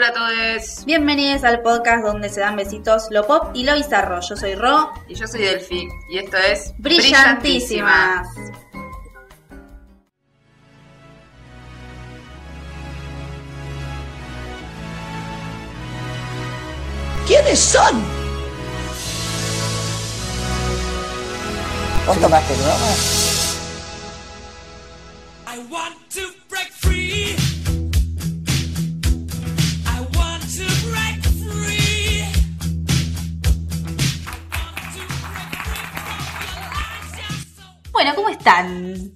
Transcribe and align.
Hola 0.00 0.08
a 0.08 0.12
todos. 0.14 0.86
Bienvenidos 0.86 1.44
al 1.44 1.60
podcast 1.60 2.02
donde 2.02 2.30
se 2.30 2.40
dan 2.40 2.56
besitos 2.56 3.08
lo 3.10 3.26
pop 3.26 3.50
y 3.52 3.64
lo 3.64 3.74
bizarro. 3.74 4.18
Yo 4.22 4.34
soy 4.34 4.54
Ro. 4.54 4.90
Y 5.08 5.14
yo 5.14 5.26
soy 5.26 5.42
Delphi. 5.42 5.86
Y 6.08 6.16
esto 6.16 6.38
es 6.38 6.72
Brillantísimas. 6.78 8.26
¿Quiénes 17.26 17.58
son? 17.58 18.02
¿Vos 22.06 22.18
tomaste 22.18 22.54
droga? 22.54 23.29
Están? 38.40 39.12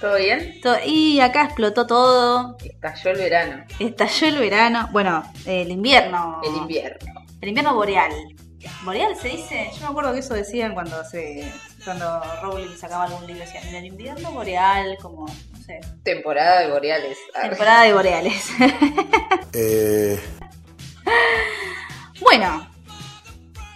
¿Todo 0.00 0.16
bien? 0.16 0.60
To- 0.60 0.76
Y 0.84 1.20
acá 1.20 1.44
explotó 1.44 1.86
todo. 1.86 2.56
Estalló 2.62 3.10
el 3.12 3.16
verano. 3.18 3.64
Estalló 3.78 4.26
el 4.26 4.38
verano. 4.38 4.88
Bueno, 4.92 5.22
el 5.46 5.70
invierno. 5.70 6.40
El 6.44 6.56
invierno. 6.56 7.24
El 7.40 7.48
invierno 7.48 7.74
boreal. 7.74 8.12
¿Boreal 8.82 9.14
se 9.16 9.28
dice? 9.28 9.70
Yo 9.74 9.80
me 9.82 9.86
acuerdo 9.88 10.12
que 10.14 10.20
eso 10.20 10.34
decían 10.34 10.72
cuando 10.74 11.04
se 11.04 11.50
cuando 11.84 12.22
Rowling 12.42 12.74
sacaba 12.76 13.04
algún 13.04 13.26
libro. 13.26 13.44
Decían, 13.44 13.66
en 13.68 13.74
el 13.76 13.84
invierno 13.86 14.32
boreal, 14.32 14.96
como, 15.00 15.26
no 15.26 15.62
sé, 15.64 15.80
Temporada 16.02 16.60
de 16.60 16.70
boreales. 16.70 17.16
Temporada 17.40 17.82
de 17.84 17.92
boreales. 17.94 18.48
Eh, 19.56 20.18
Bueno, 22.20 22.68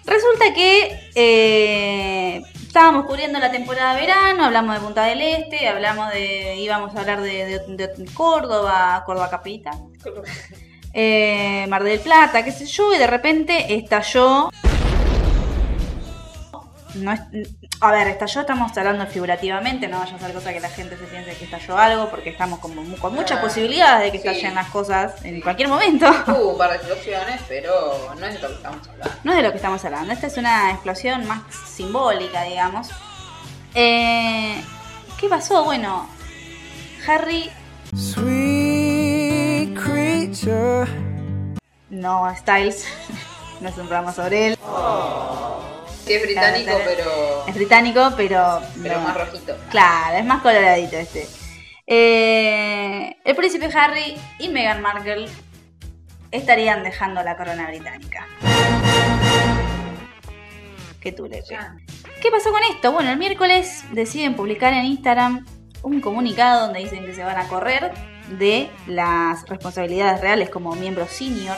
resulta 0.05 0.52
que 0.52 1.10
eh, 1.14 2.42
estábamos 2.78 3.06
cubriendo 3.06 3.40
la 3.40 3.50
temporada 3.50 3.94
de 3.96 4.02
verano, 4.02 4.44
hablamos 4.44 4.72
de 4.76 4.80
Punta 4.80 5.02
del 5.02 5.20
Este, 5.20 5.66
hablamos 5.66 6.12
de, 6.12 6.54
íbamos 6.58 6.94
a 6.94 7.00
hablar 7.00 7.20
de, 7.22 7.44
de- 7.66 7.88
de 7.88 8.04
Córdoba, 8.14 9.02
Córdoba 9.04 9.28
capital, 9.28 9.74
eh, 10.94 11.66
Mar 11.68 11.82
del 11.82 11.98
Plata, 11.98 12.44
qué 12.44 12.52
sé 12.52 12.66
yo, 12.66 12.94
y 12.94 12.98
de 12.98 13.08
repente 13.08 13.74
estalló. 13.74 14.48
No 16.98 17.12
es- 17.12 17.20
a 17.80 17.91
ver, 17.92 18.08
estalló, 18.08 18.41
estamos 18.41 18.77
hablando 18.77 19.06
figurativamente, 19.06 19.86
no 19.88 19.98
vaya 20.00 20.16
a 20.16 20.18
ser 20.18 20.32
cosa 20.32 20.52
que 20.52 20.60
la 20.60 20.68
gente 20.70 20.96
se 20.96 21.05
piense 21.05 21.34
que 21.36 21.44
estalló 21.44 21.78
algo, 21.78 22.10
porque 22.10 22.30
estamos 22.30 22.58
como 22.58 22.82
con 22.98 23.14
muchas 23.14 23.38
Ah, 23.38 23.42
posibilidades 23.42 24.05
de 24.05 24.12
que 24.12 24.18
sí. 24.22 24.28
estallen 24.28 24.55
las 24.56 24.68
cosas 24.68 25.24
en 25.24 25.40
cualquier 25.40 25.68
momento. 25.68 26.06
Hubo 26.28 26.52
un 26.52 26.58
par 26.58 26.70
de 26.70 26.77
explosiones, 26.77 27.40
pero 27.48 28.14
no 28.18 28.27
es 28.27 28.34
de 28.34 28.40
lo 28.40 28.48
que 28.48 28.55
estamos 28.55 28.88
hablando. 28.88 29.14
No 29.24 29.30
es 29.32 29.36
de 29.36 29.42
lo 29.42 29.50
que 29.50 29.56
estamos 29.56 29.84
hablando. 29.84 30.12
Esta 30.12 30.27
es 30.27 30.36
una 30.36 30.70
explosión 30.72 31.27
más 31.28 31.42
simbólica, 31.68 32.42
digamos. 32.42 32.88
Eh, 33.74 34.62
¿Qué 35.20 35.28
pasó? 35.28 35.64
Bueno, 35.64 36.08
Harry, 37.06 37.50
Sweet 37.94 39.74
creature. 39.78 40.90
no 41.90 42.34
Styles, 42.36 42.86
no 43.60 43.68
es 43.68 43.77
un 43.77 43.86
programa 43.86 44.12
sobre 44.12 44.48
él. 44.48 44.58
Sí, 46.09 46.14
es 46.14 46.23
británico, 46.23 46.70
Claro, 46.70 46.84
pero, 46.87 47.47
Es 47.48 47.55
británico, 47.55 48.12
pero. 48.17 48.62
pero 48.83 48.97
no. 48.97 49.05
más 49.05 49.14
rojito. 49.14 49.56
Claro, 49.70 50.17
es 50.17 50.25
más 50.25 50.41
coloradito 50.41 50.97
este. 50.97 51.28
Eh, 51.87 53.14
el 53.25 53.37
príncipe 53.37 53.69
Harry 53.75 54.17
y 54.39 54.48
Meghan 54.48 54.81
Markle 54.81 55.29
estarían 56.31 56.83
dejando 56.83 57.23
la 57.23 57.36
corona 57.36 57.67
británica. 57.69 58.27
Qué 61.01 61.12
tulete. 61.12 61.59
¿Qué 62.23 62.30
pasó 62.30 62.51
con 62.52 62.63
esto? 62.74 62.91
Bueno, 62.92 63.11
el 63.11 63.18
miércoles 63.18 63.85
deciden 63.92 64.35
publicar 64.35 64.73
en 64.73 64.86
Instagram 64.86 65.47
un 65.83 66.01
comunicado 66.01 66.63
donde 66.63 66.80
dicen 66.80 67.05
que 67.05 67.14
se 67.14 67.23
van 67.23 67.36
a 67.36 67.48
correr 67.48 67.92
de 68.39 68.70
las 68.86 69.47
responsabilidades 69.48 70.20
reales 70.23 70.48
como 70.51 70.74
miembros 70.74 71.11
senior 71.11 71.57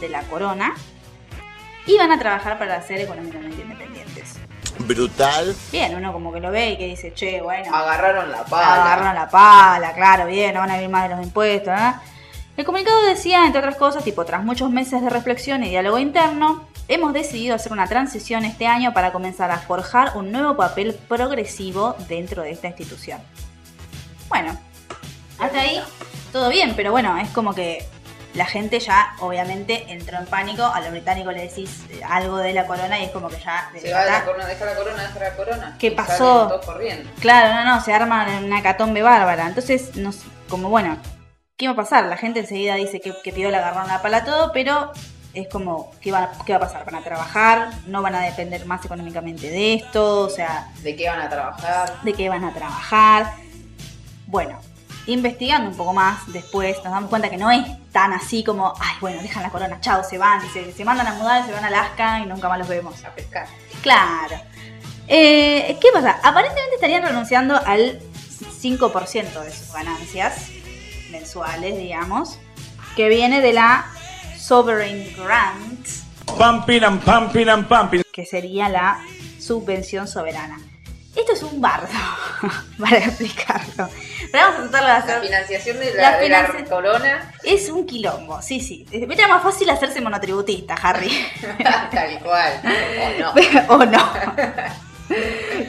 de 0.00 0.08
la 0.08 0.22
corona 0.22 0.74
y 1.86 1.96
van 1.98 2.12
a 2.12 2.18
trabajar 2.18 2.58
para 2.58 2.80
ser 2.82 3.00
económicamente 3.00 3.60
independientes. 3.62 4.34
brutal. 4.80 5.54
Bien, 5.70 5.94
uno 5.94 6.12
como 6.12 6.32
que 6.32 6.40
lo 6.40 6.50
ve 6.50 6.70
y 6.70 6.76
que 6.78 6.86
dice, 6.86 7.12
che, 7.14 7.40
bueno, 7.40 7.74
Agarraron 7.74 8.30
la 8.30 8.44
pala. 8.44 8.74
agarraron 8.84 9.14
la 9.14 9.28
pala, 9.28 9.92
claro, 9.94 10.26
bien, 10.26 10.54
no 10.54 10.60
van 10.60 10.70
a 10.70 10.74
vivir 10.74 10.90
más 10.90 11.08
de 11.08 11.14
los 11.16 11.24
impuestos, 11.24 11.74
¿no? 11.78 11.94
El 12.56 12.64
comunicado 12.66 13.02
decía, 13.04 13.46
entre 13.46 13.60
otras 13.60 13.76
cosas, 13.76 14.04
tipo, 14.04 14.24
tras 14.26 14.44
muchos 14.44 14.70
meses 14.70 15.00
de 15.02 15.08
reflexión 15.08 15.64
y 15.64 15.70
diálogo 15.70 15.98
interno, 15.98 16.66
hemos 16.86 17.14
decidido 17.14 17.54
hacer 17.54 17.72
una 17.72 17.86
transición 17.86 18.44
este 18.44 18.66
año 18.66 18.92
para 18.92 19.10
comenzar 19.12 19.50
a 19.50 19.58
forjar 19.58 20.12
un 20.16 20.32
nuevo 20.32 20.54
papel 20.56 20.94
progresivo 21.08 21.96
dentro 22.08 22.42
de 22.42 22.50
esta 22.50 22.68
institución. 22.68 23.20
Bueno, 24.28 24.58
hasta 25.38 25.60
ahí 25.60 25.82
todo 26.30 26.50
bien, 26.50 26.74
pero 26.76 26.90
bueno, 26.90 27.16
es 27.16 27.30
como 27.30 27.54
que 27.54 27.86
la 28.34 28.46
gente 28.46 28.80
ya 28.80 29.14
obviamente 29.20 29.84
entró 29.92 30.18
en 30.18 30.26
pánico, 30.26 30.64
a 30.64 30.80
los 30.80 30.90
británicos 30.90 31.34
le 31.34 31.42
decís 31.42 31.82
eh, 31.90 32.00
algo 32.08 32.38
de 32.38 32.52
la 32.54 32.66
corona 32.66 32.98
y 32.98 33.04
es 33.04 33.10
como 33.10 33.28
que 33.28 33.38
ya... 33.38 33.70
Se 33.78 33.92
va 33.92 34.04
la 34.04 34.24
corona, 34.24 34.46
deja 34.46 34.64
la 34.64 34.74
corona, 34.74 35.02
deja 35.02 35.18
la 35.20 35.36
corona. 35.36 35.76
¿Qué 35.78 35.88
Y 35.88 35.90
pasó? 35.90 36.48
todos 36.48 36.64
corriendo. 36.64 37.10
Claro, 37.20 37.54
no, 37.54 37.64
no, 37.64 37.84
se 37.84 37.92
arma 37.92 38.26
una 38.42 38.62
catombe 38.62 39.02
bárbara. 39.02 39.46
Entonces, 39.46 39.96
nos, 39.96 40.20
como 40.48 40.68
bueno, 40.70 40.96
¿qué 41.56 41.66
va 41.66 41.74
a 41.74 41.76
pasar? 41.76 42.04
La 42.04 42.16
gente 42.16 42.40
enseguida 42.40 42.74
dice 42.76 43.00
que, 43.00 43.14
que 43.22 43.32
pidió 43.32 43.50
la 43.50 43.58
agarraron 43.58 43.88
la 43.88 44.00
pala 44.00 44.24
todo, 44.24 44.50
pero 44.52 44.92
es 45.34 45.48
como, 45.48 45.90
¿qué 46.00 46.10
va, 46.12 46.30
¿qué 46.46 46.52
va 46.52 46.56
a 46.58 46.60
pasar? 46.60 46.84
¿Van 46.84 46.94
a 46.96 47.02
trabajar? 47.04 47.70
¿No 47.86 48.00
van 48.02 48.14
a 48.14 48.20
depender 48.22 48.64
más 48.66 48.84
económicamente 48.84 49.50
de 49.50 49.74
esto? 49.74 50.20
O 50.20 50.30
sea, 50.30 50.68
¿De 50.82 50.96
qué 50.96 51.08
van 51.08 51.20
a 51.20 51.28
trabajar? 51.28 52.02
¿de 52.02 52.12
qué 52.14 52.28
van 52.28 52.44
a 52.44 52.52
trabajar? 52.54 53.32
Bueno, 54.26 54.58
investigando 55.06 55.70
un 55.70 55.76
poco 55.76 55.92
más 55.92 56.32
después, 56.32 56.76
nos 56.84 56.92
damos 56.92 57.10
cuenta 57.10 57.28
que 57.28 57.36
no 57.36 57.50
es 57.50 57.64
tan 57.90 58.12
así 58.12 58.44
como, 58.44 58.72
ay, 58.78 58.96
bueno, 59.00 59.20
dejan 59.22 59.42
la 59.42 59.50
corona, 59.50 59.80
chao, 59.80 60.02
se 60.04 60.18
van, 60.18 60.40
se, 60.52 60.72
se 60.72 60.84
mandan 60.84 61.06
a 61.06 61.14
mudar, 61.14 61.44
se 61.44 61.52
van 61.52 61.64
a 61.64 61.68
Alaska 61.68 62.20
y 62.20 62.26
nunca 62.26 62.48
más 62.48 62.58
los 62.58 62.68
vemos. 62.68 63.04
A 63.04 63.10
pescar. 63.10 63.46
Claro. 63.82 64.36
Eh, 65.08 65.76
¿Qué 65.80 65.88
pasa? 65.92 66.20
Aparentemente 66.22 66.76
estarían 66.76 67.02
renunciando 67.02 67.56
al 67.66 68.00
5% 68.62 69.40
de 69.42 69.52
sus 69.52 69.72
ganancias 69.72 70.48
mensuales, 71.10 71.76
digamos, 71.76 72.38
que 72.96 73.08
viene 73.08 73.40
de 73.40 73.52
la 73.52 73.86
Sovereign 74.38 75.14
Grant, 75.16 75.86
Pumping 76.38 76.84
and 76.84 77.02
pumping 77.04 77.48
and 77.48 77.68
pumping. 77.68 78.02
que 78.12 78.24
sería 78.24 78.68
la 78.68 79.00
subvención 79.38 80.06
soberana. 80.08 80.58
Esto 81.14 81.32
es 81.32 81.42
un 81.42 81.60
bardo, 81.60 81.88
para 82.78 82.96
explicarlo. 82.98 83.88
Pero 84.32 84.46
vamos 84.46 84.60
a 84.60 84.70
tratarlo 84.70 84.86
de 84.86 84.92
La 84.92 84.96
hacer... 84.96 85.20
financiación 85.22 85.78
de 85.78 85.94
La 85.94 86.02
la, 86.12 86.16
de 86.18 86.28
la 86.30 86.48
financi- 86.48 86.68
corona, 86.68 87.32
Es 87.44 87.68
un 87.68 87.86
quilombo, 87.86 88.40
sí, 88.40 88.60
sí. 88.60 88.86
Era 88.90 89.28
más 89.28 89.42
fácil 89.42 89.68
hacerse 89.68 90.00
monotributista, 90.00 90.74
Harry. 90.82 91.10
tal 91.92 92.18
cual. 92.20 92.60
O 92.64 93.20
no. 93.20 93.32
o 93.74 93.84
no. 93.84 94.12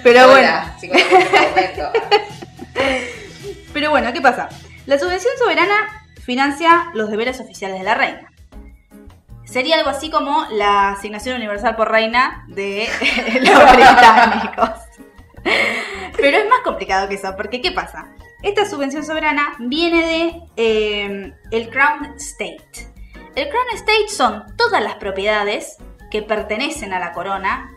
Pero 0.01 0.29
bueno. 0.29 0.47
Hola, 0.47 0.77
50% 0.81 1.47
aumento. 1.47 1.91
Pero 3.73 3.89
bueno, 3.89 4.13
¿qué 4.13 4.21
pasa? 4.21 4.47
La 4.85 4.97
subvención 4.97 5.33
soberana 5.37 6.05
financia 6.23 6.85
los 6.93 7.09
deberes 7.09 7.39
oficiales 7.41 7.79
de 7.79 7.83
la 7.83 7.95
reina. 7.95 8.29
Sería 9.45 9.75
algo 9.75 9.89
así 9.89 10.09
como 10.09 10.47
la 10.51 10.91
asignación 10.91 11.35
universal 11.35 11.75
por 11.75 11.91
reina 11.91 12.45
de 12.47 12.87
los 13.41 13.71
británicos. 13.75 14.69
Pero 16.17 16.37
es 16.37 16.49
más 16.49 16.59
complicado 16.63 17.07
que 17.09 17.15
eso, 17.15 17.33
porque 17.35 17.61
¿qué 17.61 17.71
pasa? 17.71 18.13
Esta 18.41 18.65
subvención 18.65 19.03
soberana 19.05 19.53
viene 19.59 20.05
de 20.05 20.41
eh, 20.57 21.33
el 21.51 21.69
Crown 21.69 22.13
State. 22.18 22.91
El 23.35 23.50
Crown 23.50 23.65
Estate 23.73 24.09
son 24.09 24.44
todas 24.57 24.81
las 24.83 24.95
propiedades 24.95 25.77
que 26.12 26.21
pertenecen 26.21 26.94
a 26.94 27.00
la 27.00 27.13
corona 27.13 27.71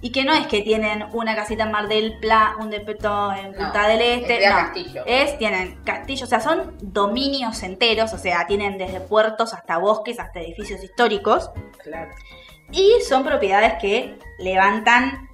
y 0.00 0.10
que 0.12 0.24
no 0.24 0.32
es 0.32 0.46
que 0.48 0.62
tienen 0.62 1.04
una 1.12 1.34
casita 1.36 1.64
en 1.64 1.70
Mar 1.72 1.88
del 1.88 2.18
Plata, 2.18 2.56
un 2.58 2.70
depeto 2.70 3.32
en 3.32 3.52
Punta 3.54 3.82
No, 3.82 3.88
del 3.88 4.00
Este, 4.02 4.44
es 4.44 4.50
no. 4.50 4.56
castillo. 4.56 5.02
Es, 5.06 5.38
tienen 5.38 5.80
castillos, 5.84 6.24
o 6.24 6.26
sea, 6.26 6.40
son 6.40 6.76
dominios 6.80 7.62
enteros, 7.62 8.12
o 8.12 8.18
sea, 8.18 8.46
tienen 8.46 8.78
desde 8.78 9.00
puertos 9.00 9.54
hasta 9.54 9.78
bosques, 9.78 10.18
hasta 10.18 10.40
edificios 10.40 10.82
históricos 10.82 11.50
Claro. 11.82 12.10
y 12.72 12.92
son 13.08 13.24
propiedades 13.24 13.74
que 13.80 14.18
levantan 14.38 15.28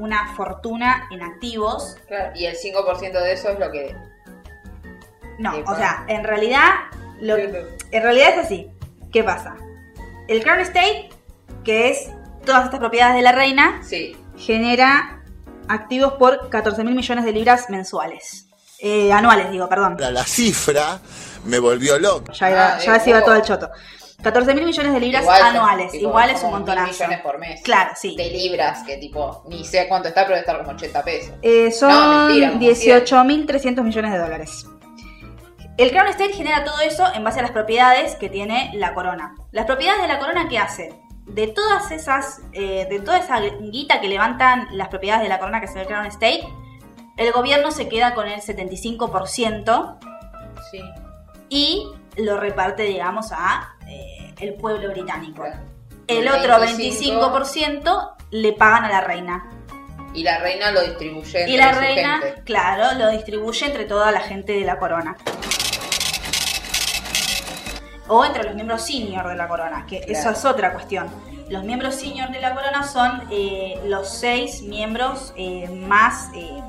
una 0.00 0.34
fortuna 0.34 1.06
en 1.12 1.22
activos. 1.22 1.96
Claro. 2.08 2.32
Y 2.34 2.46
el 2.46 2.56
5% 2.56 3.12
de 3.12 3.32
eso 3.32 3.50
es 3.50 3.58
lo 3.58 3.70
que. 3.70 3.94
No, 5.38 5.52
o 5.66 5.74
sea, 5.76 6.04
en 6.08 6.24
realidad, 6.24 6.68
lo, 7.20 7.36
en 7.36 8.02
realidad 8.02 8.30
es 8.30 8.38
así. 8.44 8.70
¿Qué 9.12 9.22
pasa? 9.24 9.56
El 10.28 10.42
Crown 10.42 10.60
Estate, 10.60 11.08
que 11.64 11.90
es 11.90 12.10
todas 12.44 12.64
estas 12.64 12.80
propiedades 12.80 13.14
de 13.16 13.22
la 13.22 13.32
reina, 13.32 13.80
Sí. 13.82 14.16
genera 14.36 15.22
activos 15.68 16.14
por 16.14 16.48
14 16.50 16.84
mil 16.84 16.94
millones 16.94 17.24
de 17.24 17.32
libras 17.32 17.70
mensuales. 17.70 18.46
Eh, 18.80 19.12
anuales, 19.12 19.50
digo, 19.50 19.68
perdón. 19.68 19.96
La, 19.98 20.10
la 20.10 20.24
cifra 20.24 20.98
me 21.44 21.58
volvió 21.58 21.98
loco. 21.98 22.32
Ya, 22.32 22.76
Ah, 22.76 22.78
ya 22.78 22.98
se 23.00 23.10
iba 23.10 23.22
todo 23.22 23.34
el 23.34 23.42
choto. 23.42 23.70
14 24.22 24.54
mil 24.54 24.66
millones 24.66 24.92
de 24.92 25.00
libras 25.00 25.22
Igual, 25.22 25.42
anuales. 25.42 25.92
tipo, 25.92 26.08
Igual 26.08 26.30
es 26.30 26.42
un 26.42 26.50
montonazo. 26.50 26.92
millones 26.92 27.20
por 27.20 27.38
mes. 27.38 27.62
Claro, 27.62 27.92
sí. 27.96 28.14
De 28.16 28.30
libras, 28.30 28.82
que 28.84 28.96
tipo, 28.98 29.44
ni 29.48 29.64
sé 29.64 29.86
cuánto 29.88 30.08
está, 30.08 30.22
pero 30.22 30.34
debe 30.36 30.40
estar 30.40 30.58
como 30.58 30.70
80 30.76 31.02
pesos. 31.04 31.32
Eh, 31.42 31.66
No, 31.70 31.76
son 31.76 31.90
como 31.90 32.28
18.300 32.60 33.82
millones 33.82 34.12
de 34.12 34.18
dólares. 34.18 34.66
El 35.78 35.90
Crown 35.92 36.08
Estate 36.08 36.32
genera 36.34 36.64
todo 36.64 36.78
eso 36.80 37.06
en 37.14 37.24
base 37.24 37.38
a 37.38 37.42
las 37.42 37.52
propiedades 37.52 38.14
que 38.16 38.28
tiene 38.28 38.70
la 38.74 38.92
corona. 38.92 39.34
Las 39.50 39.64
propiedades 39.64 40.02
de 40.02 40.08
la 40.08 40.18
corona, 40.18 40.46
¿qué 40.48 40.58
hace? 40.58 40.92
De 41.24 41.46
todas 41.46 41.90
esas, 41.90 42.40
eh, 42.52 42.86
de 42.90 43.00
toda 43.00 43.18
esa 43.18 43.40
guita 43.40 44.00
que 44.00 44.08
levantan 44.08 44.66
las 44.72 44.88
propiedades 44.88 45.22
de 45.22 45.28
la 45.30 45.38
corona, 45.38 45.60
que 45.60 45.66
es 45.66 45.76
el 45.76 45.86
Crown 45.86 46.04
Estate, 46.06 46.42
el 47.16 47.32
gobierno 47.32 47.70
se 47.70 47.88
queda 47.88 48.14
con 48.14 48.26
el 48.28 48.40
75% 48.42 49.98
Sí. 50.70 50.80
y 51.48 51.86
lo 52.16 52.36
reparte, 52.38 52.82
digamos, 52.82 53.32
a 53.32 53.74
eh, 53.90 54.34
el 54.40 54.54
pueblo 54.54 54.90
británico. 54.90 55.42
Claro. 55.42 55.58
El 56.06 56.26
El 56.26 56.28
otro 56.28 56.58
25 56.60 57.20
25% 57.20 58.12
le 58.30 58.52
pagan 58.52 58.84
a 58.84 58.88
la 58.88 59.00
reina. 59.02 59.50
Y 60.12 60.24
la 60.24 60.38
reina 60.38 60.72
lo 60.72 60.80
distribuye 60.82 61.40
entre 61.40 61.52
Y 61.54 61.56
la 61.56 61.72
su 61.74 61.80
reina, 61.80 62.18
gente. 62.20 62.42
claro, 62.42 62.98
lo 62.98 63.10
distribuye 63.10 63.66
entre 63.66 63.84
toda 63.84 64.10
la 64.10 64.20
gente 64.20 64.52
de 64.54 64.62
la 64.64 64.78
corona. 64.78 65.16
O 68.08 68.24
entre 68.24 68.42
los 68.42 68.54
miembros 68.56 68.82
senior 68.84 69.28
de 69.28 69.36
la 69.36 69.46
corona, 69.46 69.86
que 69.86 70.00
Claro. 70.00 70.12
esa 70.18 70.30
es 70.32 70.44
otra 70.44 70.72
cuestión. 70.72 71.08
Los 71.48 71.62
miembros 71.64 71.94
senior 71.94 72.30
de 72.30 72.40
la 72.40 72.54
corona 72.54 72.82
son 72.82 73.22
eh, 73.30 73.80
los 73.86 74.08
seis 74.08 74.62
miembros 74.62 75.32
eh, 75.36 75.68
más 75.68 76.28
eh, 76.34 76.60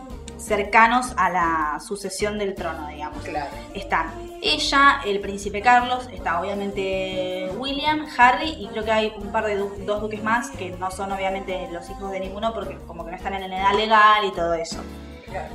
cercanos 0.42 1.14
a 1.18 1.30
la 1.30 1.80
sucesión 1.86 2.38
del 2.38 2.56
trono, 2.56 2.88
digamos. 2.88 3.24
Claro. 3.24 3.50
Están 3.74 4.12
ella, 4.42 5.02
el 5.06 5.20
príncipe 5.20 5.62
Carlos, 5.62 6.08
está 6.12 6.42
obviamente 6.42 7.52
William, 7.58 8.06
Harry 8.18 8.50
y 8.60 8.68
creo 8.70 8.84
que 8.84 8.92
hay 8.92 9.14
un 9.18 9.32
par 9.32 9.46
de 9.46 9.56
du- 9.58 9.72
dos 9.86 10.02
duques 10.02 10.24
más 10.24 10.50
que 10.52 10.72
no 10.72 10.90
son 10.92 11.12
obviamente 11.12 11.68
los 11.72 11.90
hijos 11.90 12.12
de 12.12 12.20
ninguno 12.20 12.54
porque 12.54 12.76
como 12.88 13.06
que 13.06 13.12
no 13.12 13.18
están 13.18 13.34
en 13.36 13.50
la 13.50 13.58
edad 13.60 13.74
legal 13.76 14.26
y 14.26 14.32
todo 14.32 14.54
eso. 14.56 14.82
Claro. 15.26 15.54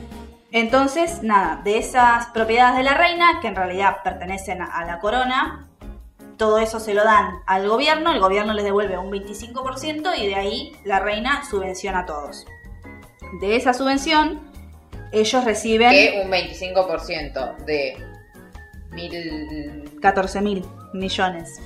Entonces, 0.52 1.22
nada, 1.22 1.60
de 1.64 1.78
esas 1.78 2.26
propiedades 2.28 2.76
de 2.76 2.84
la 2.84 2.94
reina, 2.94 3.40
que 3.40 3.48
en 3.48 3.56
realidad 3.56 3.98
pertenecen 4.04 4.62
a, 4.62 4.66
a 4.66 4.84
la 4.84 5.00
corona, 5.00 5.68
todo 6.38 6.58
eso 6.58 6.78
se 6.80 6.94
lo 6.94 7.02
dan 7.02 7.40
al 7.46 7.68
gobierno, 7.68 8.12
el 8.12 8.20
gobierno 8.20 8.52
les 8.52 8.64
devuelve 8.64 8.96
un 8.96 9.10
25% 9.10 10.12
y 10.16 10.26
de 10.28 10.34
ahí 10.36 10.72
la 10.84 11.00
reina 11.00 11.42
subvenciona 11.44 12.00
a 12.00 12.06
todos. 12.06 12.46
De 13.40 13.56
esa 13.56 13.74
subvención, 13.74 14.40
ellos 15.12 15.44
reciben 15.44 15.90
Que 15.90 16.22
un 16.24 16.30
25% 16.30 17.56
de 17.64 17.96
mil... 18.90 19.90
14 20.00 20.40
mil 20.40 20.64
millones. 20.92 21.58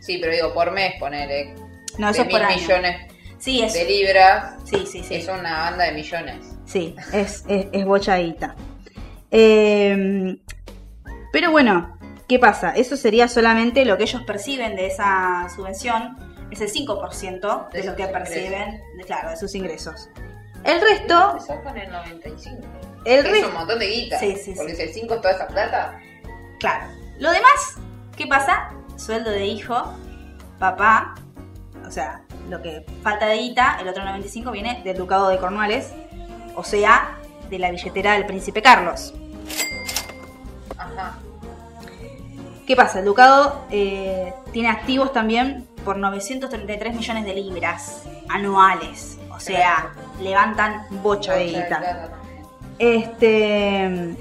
Sí, 0.00 0.18
pero 0.20 0.32
digo, 0.32 0.52
por 0.54 0.70
mes, 0.72 0.94
ponele. 1.00 1.54
No, 1.98 2.10
eso 2.10 2.22
de 2.22 2.28
es 2.28 2.32
por 2.34 2.40
mil 2.40 2.50
año. 2.50 2.60
millones 2.60 3.12
Sí, 3.38 3.62
es, 3.62 3.74
de 3.74 3.84
libras. 3.84 4.54
sí, 4.64 4.86
sí, 4.90 5.02
sí. 5.02 5.14
Es 5.16 5.28
una 5.28 5.58
banda 5.60 5.84
de 5.84 5.92
millones. 5.92 6.38
Sí, 6.64 6.94
es, 7.12 7.44
es, 7.48 7.66
es 7.72 7.84
bochadita. 7.84 8.54
Eh, 9.30 10.38
pero 11.32 11.50
bueno, 11.50 11.98
¿qué 12.28 12.38
pasa? 12.38 12.70
Eso 12.74 12.96
sería 12.96 13.28
solamente 13.28 13.84
lo 13.84 13.96
que 13.98 14.04
ellos 14.04 14.22
perciben 14.22 14.74
de 14.76 14.86
esa 14.86 15.48
subvención. 15.54 16.16
Es 16.50 16.60
el 16.60 16.70
5% 16.72 17.70
de, 17.70 17.80
De 17.82 17.86
lo 17.88 17.96
que 17.96 18.06
perciben, 18.06 18.80
de- 18.96 19.04
claro, 19.04 19.30
de 19.30 19.36
sus 19.36 19.54
ingresos. 19.54 20.08
El 20.64 20.80
resto, 20.80 21.32
Empezó 21.32 21.60
con 21.62 21.76
el 21.76 21.90
95. 21.90 22.62
El 23.06 23.26
es 23.26 23.44
un 23.46 23.54
montón 23.54 23.78
de 23.78 23.86
guita. 23.86 24.18
Sí, 24.18 24.36
sí, 24.36 24.52
Porque 24.56 24.72
sí. 24.72 24.76
si 24.76 24.82
el 24.82 24.94
5 24.94 25.14
es 25.14 25.20
toda 25.20 25.34
esa 25.34 25.46
plata. 25.46 26.00
claro. 26.58 26.86
Lo 27.18 27.30
demás, 27.30 27.76
¿qué 28.16 28.26
pasa? 28.26 28.70
Sueldo 28.96 29.30
de 29.30 29.46
hijo, 29.46 29.94
papá, 30.58 31.14
o 31.86 31.90
sea, 31.90 32.20
lo 32.50 32.60
que 32.60 32.84
falta 33.02 33.26
de 33.26 33.36
guita, 33.38 33.78
el 33.80 33.88
otro 33.88 34.04
95 34.04 34.50
viene 34.50 34.82
del 34.84 34.98
ducado 34.98 35.28
de 35.28 35.38
Cornualles, 35.38 35.92
o 36.54 36.62
sea, 36.64 37.16
de 37.48 37.58
la 37.58 37.70
billetera 37.70 38.12
del 38.14 38.26
príncipe 38.26 38.60
Carlos. 38.60 39.14
Ajá. 40.76 41.16
¿Qué 42.66 42.74
pasa? 42.74 42.98
El 42.98 43.04
ducado 43.04 43.64
eh, 43.70 44.34
tiene 44.52 44.68
activos 44.68 45.12
también 45.12 45.66
por 45.84 45.96
933 45.96 46.94
millones 46.94 47.24
de 47.24 47.34
libras 47.34 48.02
anuales. 48.28 49.18
O 49.30 49.38
sea, 49.38 49.92
levantan 50.20 50.86
bocha 51.02 51.34
de 51.34 51.44
guita. 51.46 52.10
Este. 52.78 54.16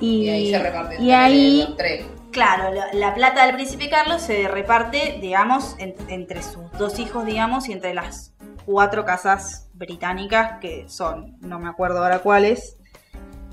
Y, 0.00 0.24
Y 0.24 0.28
ahí 0.30 0.50
se 0.50 0.58
reparte 0.58 0.94
y 0.96 0.98
entre 0.98 1.14
ahí, 1.16 1.64
los 1.66 1.76
tres. 1.78 2.04
claro, 2.30 2.72
la, 2.74 2.92
la 2.92 3.14
plata 3.14 3.46
del 3.46 3.54
príncipe 3.54 3.88
Carlos 3.88 4.20
se 4.20 4.46
reparte, 4.46 5.18
digamos, 5.22 5.74
en- 5.78 5.94
entre 6.08 6.42
sus 6.42 6.70
dos 6.72 6.98
hijos, 6.98 7.24
digamos, 7.24 7.68
y 7.68 7.72
entre 7.72 7.94
las 7.94 8.34
cuatro 8.66 9.04
casas 9.06 9.68
británicas, 9.72 10.58
que 10.60 10.84
son, 10.88 11.36
no 11.40 11.58
me 11.58 11.68
acuerdo 11.68 12.02
ahora 12.02 12.18
cuáles, 12.18 12.76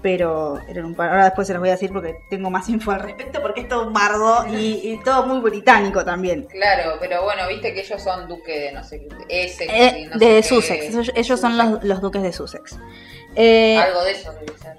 pero 0.01 0.59
eran 0.67 0.83
un 0.83 0.95
par. 0.95 1.11
Ahora 1.11 1.23
después 1.25 1.47
se 1.47 1.53
los 1.53 1.61
voy 1.61 1.69
a 1.69 1.73
decir 1.73 1.93
porque 1.93 2.13
tengo 2.29 2.49
más 2.49 2.67
info 2.67 2.91
al 2.91 2.99
respecto, 2.99 3.41
porque 3.41 3.61
es 3.61 3.69
todo 3.69 3.87
un 3.87 3.93
bardo 3.93 4.45
y, 4.53 4.81
y 4.83 4.99
todo 5.01 5.25
muy 5.25 5.39
británico 5.39 6.03
también. 6.03 6.43
Claro, 6.51 6.97
pero 6.99 7.23
bueno, 7.23 7.47
viste 7.47 7.73
que 7.73 7.79
ellos 7.79 8.01
son 8.03 8.27
duque 8.27 8.59
de 8.59 8.71
no 8.73 8.83
sé. 8.83 9.07
Essex 9.29 9.71
Eh, 9.73 10.09
no 10.11 10.17
de 10.19 10.25
sé 10.25 10.35
qué. 10.35 10.43
Sussex, 10.43 10.83
ellos, 10.89 11.11
ellos 11.15 11.39
son 11.39 11.57
los, 11.57 11.83
los 11.85 12.01
duques 12.01 12.21
de 12.21 12.33
Sussex. 12.33 12.77
Eh, 13.35 13.77
Algo 13.77 14.03
de 14.03 14.12
eso 14.12 14.31
debe 14.33 14.57
ser. 14.57 14.77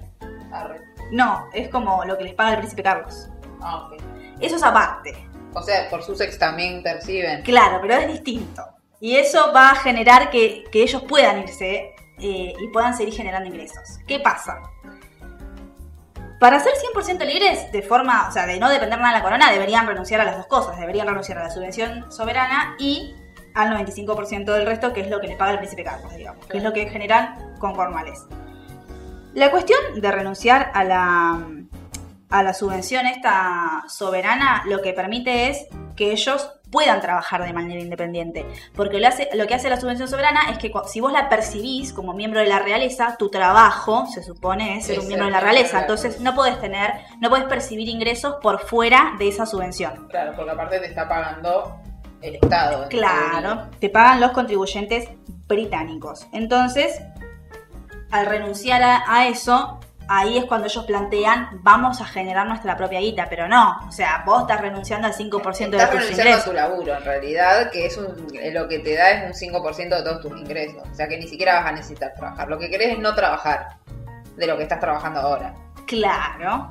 Arre. 0.51 0.81
no, 1.11 1.49
es 1.53 1.69
como 1.69 2.05
lo 2.05 2.17
que 2.17 2.23
les 2.23 2.33
paga 2.33 2.51
el 2.51 2.57
príncipe 2.59 2.83
Carlos. 2.83 3.29
Ah, 3.61 3.87
ok. 3.87 4.01
Eso 4.39 4.55
es 4.55 4.63
aparte. 4.63 5.27
O 5.53 5.61
sea, 5.61 5.89
por 5.89 6.03
Sussex 6.03 6.37
también 6.37 6.83
perciben. 6.83 7.41
Claro, 7.43 7.79
pero 7.81 7.95
es 7.95 8.07
distinto. 8.07 8.63
Y 8.99 9.15
eso 9.15 9.51
va 9.53 9.71
a 9.71 9.75
generar 9.75 10.29
que, 10.29 10.63
que 10.71 10.83
ellos 10.83 11.03
puedan 11.03 11.39
irse 11.39 11.93
eh, 12.19 12.53
y 12.59 12.67
puedan 12.69 12.95
seguir 12.95 13.13
generando 13.13 13.47
ingresos. 13.47 13.99
¿Qué 14.07 14.19
pasa? 14.19 14.61
Para 16.39 16.59
ser 16.59 16.73
100% 16.93 17.25
libres, 17.25 17.71
de 17.71 17.81
forma, 17.81 18.27
o 18.27 18.31
sea, 18.31 18.45
de 18.45 18.59
no 18.59 18.69
depender 18.69 18.99
nada 18.99 19.13
de 19.13 19.19
la 19.19 19.23
corona, 19.23 19.51
deberían 19.51 19.87
renunciar 19.87 20.21
a 20.21 20.25
las 20.25 20.37
dos 20.37 20.47
cosas. 20.47 20.77
Deberían 20.79 21.07
renunciar 21.07 21.37
a 21.37 21.43
la 21.43 21.49
subvención 21.49 22.11
soberana 22.11 22.75
y 22.77 23.15
al 23.53 23.69
95% 23.69 24.45
del 24.51 24.65
resto, 24.65 24.93
que 24.93 25.01
es 25.01 25.09
lo 25.09 25.21
que 25.21 25.27
le 25.27 25.37
paga 25.37 25.51
el 25.51 25.57
príncipe 25.59 25.83
Carlos, 25.83 26.13
digamos, 26.13 26.45
que 26.45 26.57
es 26.57 26.63
lo 26.63 26.73
que 26.73 26.89
generan 26.89 27.55
con 27.57 27.73
Cornwallis. 27.73 28.25
La 29.35 29.51
cuestión 29.51 29.79
de 29.99 30.11
renunciar 30.11 30.71
a 30.73 30.85
la, 30.85 31.45
a 32.29 32.43
la 32.43 32.53
subvención 32.53 33.05
esta 33.05 33.83
soberana 33.89 34.63
lo 34.65 34.81
que 34.81 34.93
permite 34.93 35.49
es 35.49 35.67
que 35.97 36.13
ellos 36.13 36.51
puedan 36.71 37.01
trabajar 37.01 37.43
de 37.43 37.51
manera 37.51 37.81
independiente. 37.81 38.45
Porque 38.77 38.97
lo, 38.97 39.09
hace, 39.09 39.27
lo 39.33 39.45
que 39.45 39.55
hace 39.55 39.69
la 39.69 39.77
subvención 39.77 40.07
soberana 40.07 40.49
es 40.51 40.57
que 40.57 40.71
si 40.87 41.01
vos 41.01 41.11
la 41.11 41.27
percibís 41.27 41.91
como 41.91 42.13
miembro 42.13 42.39
de 42.39 42.47
la 42.47 42.59
realeza, 42.59 43.17
tu 43.17 43.29
trabajo 43.29 44.05
se 44.07 44.23
supone 44.23 44.77
es 44.77 44.85
ser 44.85 45.01
un 45.01 45.07
miembro 45.07 45.25
de 45.25 45.33
la 45.33 45.41
realeza. 45.41 45.81
Entonces 45.81 46.21
no 46.21 46.33
podés 46.33 46.59
tener, 46.61 46.93
no 47.19 47.29
podés 47.29 47.43
percibir 47.43 47.89
ingresos 47.89 48.35
por 48.41 48.61
fuera 48.61 49.15
de 49.19 49.27
esa 49.27 49.45
subvención. 49.45 50.07
Claro, 50.07 50.31
porque 50.33 50.51
aparte 50.51 50.79
te 50.79 50.87
está 50.87 51.09
pagando 51.09 51.77
el 52.21 52.35
Estado. 52.35 52.87
Claro, 52.87 53.67
te 53.79 53.89
pagan 53.89 54.21
los 54.21 54.31
contribuyentes 54.31 55.09
británicos. 55.47 56.25
Entonces, 56.31 57.01
al 58.11 58.25
renunciar 58.25 58.81
a, 58.83 59.03
a 59.07 59.27
eso, 59.27 59.79
ahí 60.07 60.37
es 60.37 60.45
cuando 60.45 60.67
ellos 60.67 60.85
plantean, 60.85 61.49
vamos 61.61 62.01
a 62.01 62.05
generar 62.05 62.47
nuestra 62.47 62.77
propia 62.77 62.99
guita, 62.99 63.27
pero 63.29 63.47
no, 63.47 63.79
o 63.87 63.91
sea, 63.91 64.23
vos 64.25 64.41
estás 64.41 64.61
renunciando 64.61 65.07
al 65.07 65.13
5% 65.13 65.69
de 65.69 65.77
Estás 65.77 65.89
tus 65.91 65.99
renunciando 65.99 66.21
a 66.21 66.25
ingresos. 66.25 66.45
tu 66.45 66.53
laburo, 66.53 66.95
en 66.95 67.03
realidad, 67.03 67.71
que 67.71 67.85
es 67.85 67.97
un, 67.97 68.27
eh, 68.39 68.51
lo 68.51 68.67
que 68.67 68.79
te 68.79 68.95
da 68.95 69.11
es 69.11 69.41
un 69.41 69.51
5% 69.53 69.95
de 69.97 70.03
todos 70.03 70.21
tus 70.21 70.39
ingresos. 70.39 70.83
O 70.91 70.95
sea 70.95 71.07
que 71.07 71.17
ni 71.17 71.27
siquiera 71.27 71.55
vas 71.55 71.65
a 71.67 71.71
necesitar 71.71 72.13
trabajar. 72.15 72.47
Lo 72.47 72.59
que 72.59 72.69
querés 72.69 72.93
es 72.93 72.99
no 72.99 73.15
trabajar 73.15 73.77
de 74.35 74.47
lo 74.47 74.57
que 74.57 74.63
estás 74.63 74.79
trabajando 74.79 75.21
ahora. 75.21 75.53
Claro, 75.87 76.69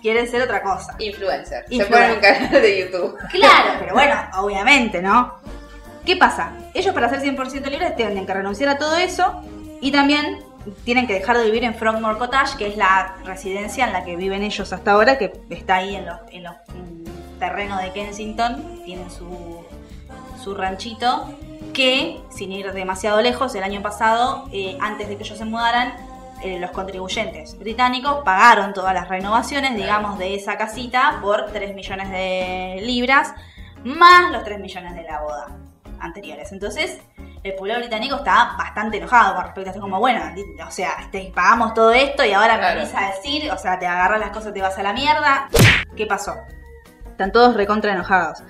quieren 0.00 0.28
ser 0.28 0.42
otra 0.42 0.62
cosa. 0.62 0.94
Influencer. 0.98 1.64
Se 1.68 1.86
ponen 1.86 2.12
un 2.12 2.20
canal 2.20 2.50
de 2.50 2.80
YouTube. 2.80 3.16
Claro, 3.30 3.72
pero 3.80 3.94
bueno, 3.94 4.14
obviamente, 4.38 5.00
¿no? 5.02 5.34
¿Qué 6.04 6.16
pasa? 6.16 6.52
Ellos 6.74 6.92
para 6.92 7.08
ser 7.08 7.20
100% 7.20 7.64
libres 7.70 7.96
tienen 7.96 8.26
que 8.26 8.34
renunciar 8.34 8.68
a 8.68 8.78
todo 8.78 8.96
eso 8.96 9.42
y 9.84 9.92
también 9.92 10.42
tienen 10.84 11.06
que 11.06 11.12
dejar 11.12 11.36
de 11.36 11.44
vivir 11.44 11.62
en 11.62 11.74
Frogmore 11.74 12.16
Cottage, 12.16 12.56
que 12.56 12.66
es 12.68 12.78
la 12.78 13.16
residencia 13.22 13.86
en 13.86 13.92
la 13.92 14.02
que 14.02 14.16
viven 14.16 14.42
ellos 14.42 14.72
hasta 14.72 14.92
ahora, 14.92 15.18
que 15.18 15.30
está 15.50 15.76
ahí 15.76 15.94
en 15.94 16.06
los, 16.06 16.16
en 16.30 16.44
los 16.44 16.54
mm, 16.54 17.38
terrenos 17.38 17.82
de 17.82 17.92
Kensington, 17.92 18.80
tienen 18.86 19.10
su, 19.10 19.62
su 20.42 20.54
ranchito, 20.54 21.28
que 21.74 22.18
sin 22.30 22.50
ir 22.52 22.72
demasiado 22.72 23.20
lejos, 23.20 23.54
el 23.56 23.62
año 23.62 23.82
pasado, 23.82 24.48
eh, 24.52 24.78
antes 24.80 25.06
de 25.06 25.18
que 25.18 25.24
ellos 25.24 25.36
se 25.36 25.44
mudaran, 25.44 25.92
eh, 26.42 26.58
los 26.58 26.70
contribuyentes 26.70 27.58
británicos 27.58 28.24
pagaron 28.24 28.72
todas 28.72 28.94
las 28.94 29.10
renovaciones, 29.10 29.76
digamos, 29.76 30.18
de 30.18 30.34
esa 30.34 30.56
casita 30.56 31.18
por 31.20 31.52
3 31.52 31.74
millones 31.74 32.10
de 32.10 32.80
libras, 32.80 33.34
más 33.84 34.32
los 34.32 34.44
3 34.44 34.60
millones 34.60 34.94
de 34.94 35.02
la 35.02 35.20
boda 35.20 35.48
anteriores. 36.00 36.52
Entonces, 36.52 37.00
el 37.44 37.54
pueblo 37.54 37.78
británico 37.78 38.16
está 38.16 38.54
bastante 38.58 38.96
enojado 38.96 39.34
con 39.34 39.44
respecto 39.44 39.68
a 39.68 39.72
esto, 39.72 39.80
como, 39.82 40.00
bueno, 40.00 40.20
o 40.66 40.70
sea, 40.70 40.92
te 41.12 41.30
pagamos 41.34 41.74
todo 41.74 41.92
esto 41.92 42.24
y 42.24 42.32
ahora 42.32 42.56
Claro. 42.58 42.80
me 42.80 42.86
venís 42.86 42.94
a 42.96 43.10
decir, 43.14 43.50
o 43.52 43.58
sea, 43.58 43.78
te 43.78 43.86
agarras 43.86 44.18
las 44.18 44.30
cosas, 44.30 44.52
te 44.54 44.62
vas 44.62 44.76
a 44.78 44.82
la 44.82 44.92
mierda. 44.94 45.48
¿Qué 45.94 46.06
pasó? 46.06 46.34
Están 47.06 47.30
todos 47.32 47.54
recontra 47.54 47.92
enojados. 47.92 48.42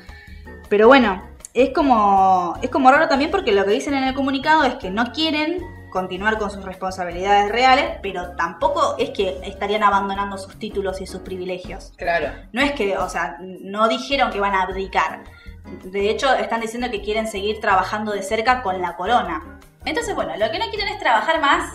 pero 0.70 0.86
bueno, 0.88 1.22
es 1.52 1.70
como, 1.70 2.56
es 2.62 2.70
como 2.70 2.90
raro 2.90 3.06
también 3.08 3.30
porque 3.30 3.52
lo 3.52 3.64
que 3.64 3.72
dicen 3.72 3.94
en 3.94 4.04
el 4.04 4.14
comunicado 4.14 4.64
es 4.64 4.74
que 4.76 4.90
no 4.90 5.12
quieren 5.12 5.58
continuar 5.90 6.38
con 6.38 6.50
sus 6.50 6.64
responsabilidades 6.64 7.52
reales, 7.52 7.98
pero 8.02 8.30
tampoco 8.36 8.96
es 8.98 9.10
que 9.10 9.38
estarían 9.44 9.82
abandonando 9.84 10.36
sus 10.38 10.58
títulos 10.58 11.00
y 11.00 11.06
sus 11.06 11.20
privilegios. 11.20 11.92
Claro. 11.96 12.30
No 12.52 12.60
es 12.62 12.72
que, 12.72 12.96
o 12.96 13.08
sea, 13.08 13.36
no 13.40 13.86
dijeron 13.88 14.30
que 14.32 14.40
van 14.40 14.54
a 14.54 14.62
abdicar. 14.62 15.22
De 15.84 16.10
hecho, 16.10 16.32
están 16.34 16.60
diciendo 16.60 16.90
que 16.90 17.00
quieren 17.02 17.26
seguir 17.26 17.60
trabajando 17.60 18.12
de 18.12 18.22
cerca 18.22 18.62
con 18.62 18.80
la 18.82 18.96
corona. 18.96 19.58
Entonces, 19.84 20.14
bueno, 20.14 20.36
lo 20.36 20.50
que 20.50 20.58
no 20.58 20.66
quieren 20.70 20.88
es 20.88 20.98
trabajar 21.00 21.40
más. 21.40 21.72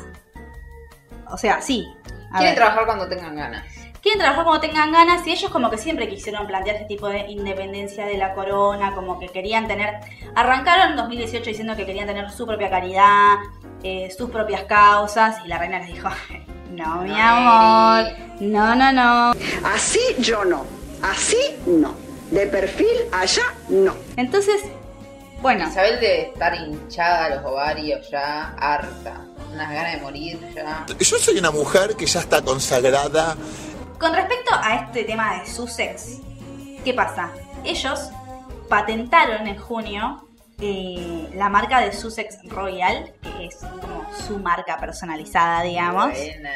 O 1.31 1.37
sea, 1.37 1.61
sí. 1.61 1.87
a 2.31 2.37
Quieren 2.37 2.41
ver. 2.41 2.55
trabajar 2.55 2.85
cuando 2.85 3.07
tengan 3.07 3.35
ganas. 3.35 3.63
quieren 4.01 4.19
trabajar 4.19 4.45
cuando 4.45 4.61
tengan 4.61 4.91
ganas 4.91 5.25
y 5.27 5.31
ellos 5.31 5.51
como 5.51 5.69
que 5.69 5.77
siempre 5.77 6.07
quisieron 6.07 6.47
plantear 6.47 6.77
este 6.77 6.87
tipo 6.87 7.07
de 7.07 7.19
independencia 7.29 8.05
de 8.05 8.17
la 8.17 8.33
corona, 8.33 8.95
como 8.95 9.19
que 9.19 9.27
querían 9.27 9.67
tener, 9.67 9.95
arrancaron 10.35 10.91
en 10.91 10.95
2018 10.97 11.45
diciendo 11.45 11.75
que 11.75 11.85
querían 11.85 12.07
tener 12.07 12.29
su 12.31 12.45
propia 12.47 12.69
caridad, 12.69 13.35
eh, 13.83 14.09
sus 14.17 14.29
propias 14.29 14.63
causas 14.63 15.37
y 15.45 15.47
la 15.49 15.57
reina 15.57 15.79
les 15.79 15.87
dijo, 15.89 16.09
no 16.71 17.01
mi 17.01 17.09
No, 17.09 17.17
amor, 17.17 18.05
no, 18.39 18.75
no, 18.75 18.91
no. 18.93 19.31
Así 19.65 19.99
yo 20.19 20.45
no. 20.45 20.65
Así 21.03 21.37
no. 21.67 21.93
De 22.31 22.45
perfil 22.47 22.87
allá 23.11 23.43
no. 23.69 23.95
Entonces, 24.15 24.61
bueno, 25.41 25.67
Isabel 25.67 25.99
debe 25.99 26.21
estar 26.33 26.53
hinchada 26.53 27.25
a 27.25 27.29
los 27.35 27.45
ovarios 27.45 28.09
ya, 28.11 28.53
harta. 28.57 29.25
Unas 29.53 29.71
ganas 29.71 29.93
de 29.93 30.01
morir 30.01 30.39
ya. 30.53 30.85
Yo 30.99 31.17
soy 31.17 31.39
una 31.39 31.49
mujer 31.49 31.95
que 31.95 32.05
ya 32.05 32.19
está 32.19 32.41
consagrada. 32.41 33.35
Con 33.97 34.13
respecto 34.13 34.51
a 34.53 34.75
este 34.75 35.05
tema 35.05 35.39
de 35.39 35.47
Sussex, 35.47 36.19
¿qué 36.83 36.93
pasa? 36.93 37.31
Ellos 37.63 38.09
patentaron 38.67 39.47
en 39.47 39.57
junio 39.57 40.27
eh, 40.61 41.29
la 41.35 41.49
marca 41.49 41.79
de 41.79 41.93
Sussex 41.93 42.37
Royal, 42.49 43.13
que 43.21 43.45
es 43.45 43.55
como 43.55 44.05
su 44.27 44.39
marca 44.39 44.77
personalizada, 44.77 45.63
digamos. 45.63 46.11
Buena. 46.11 46.51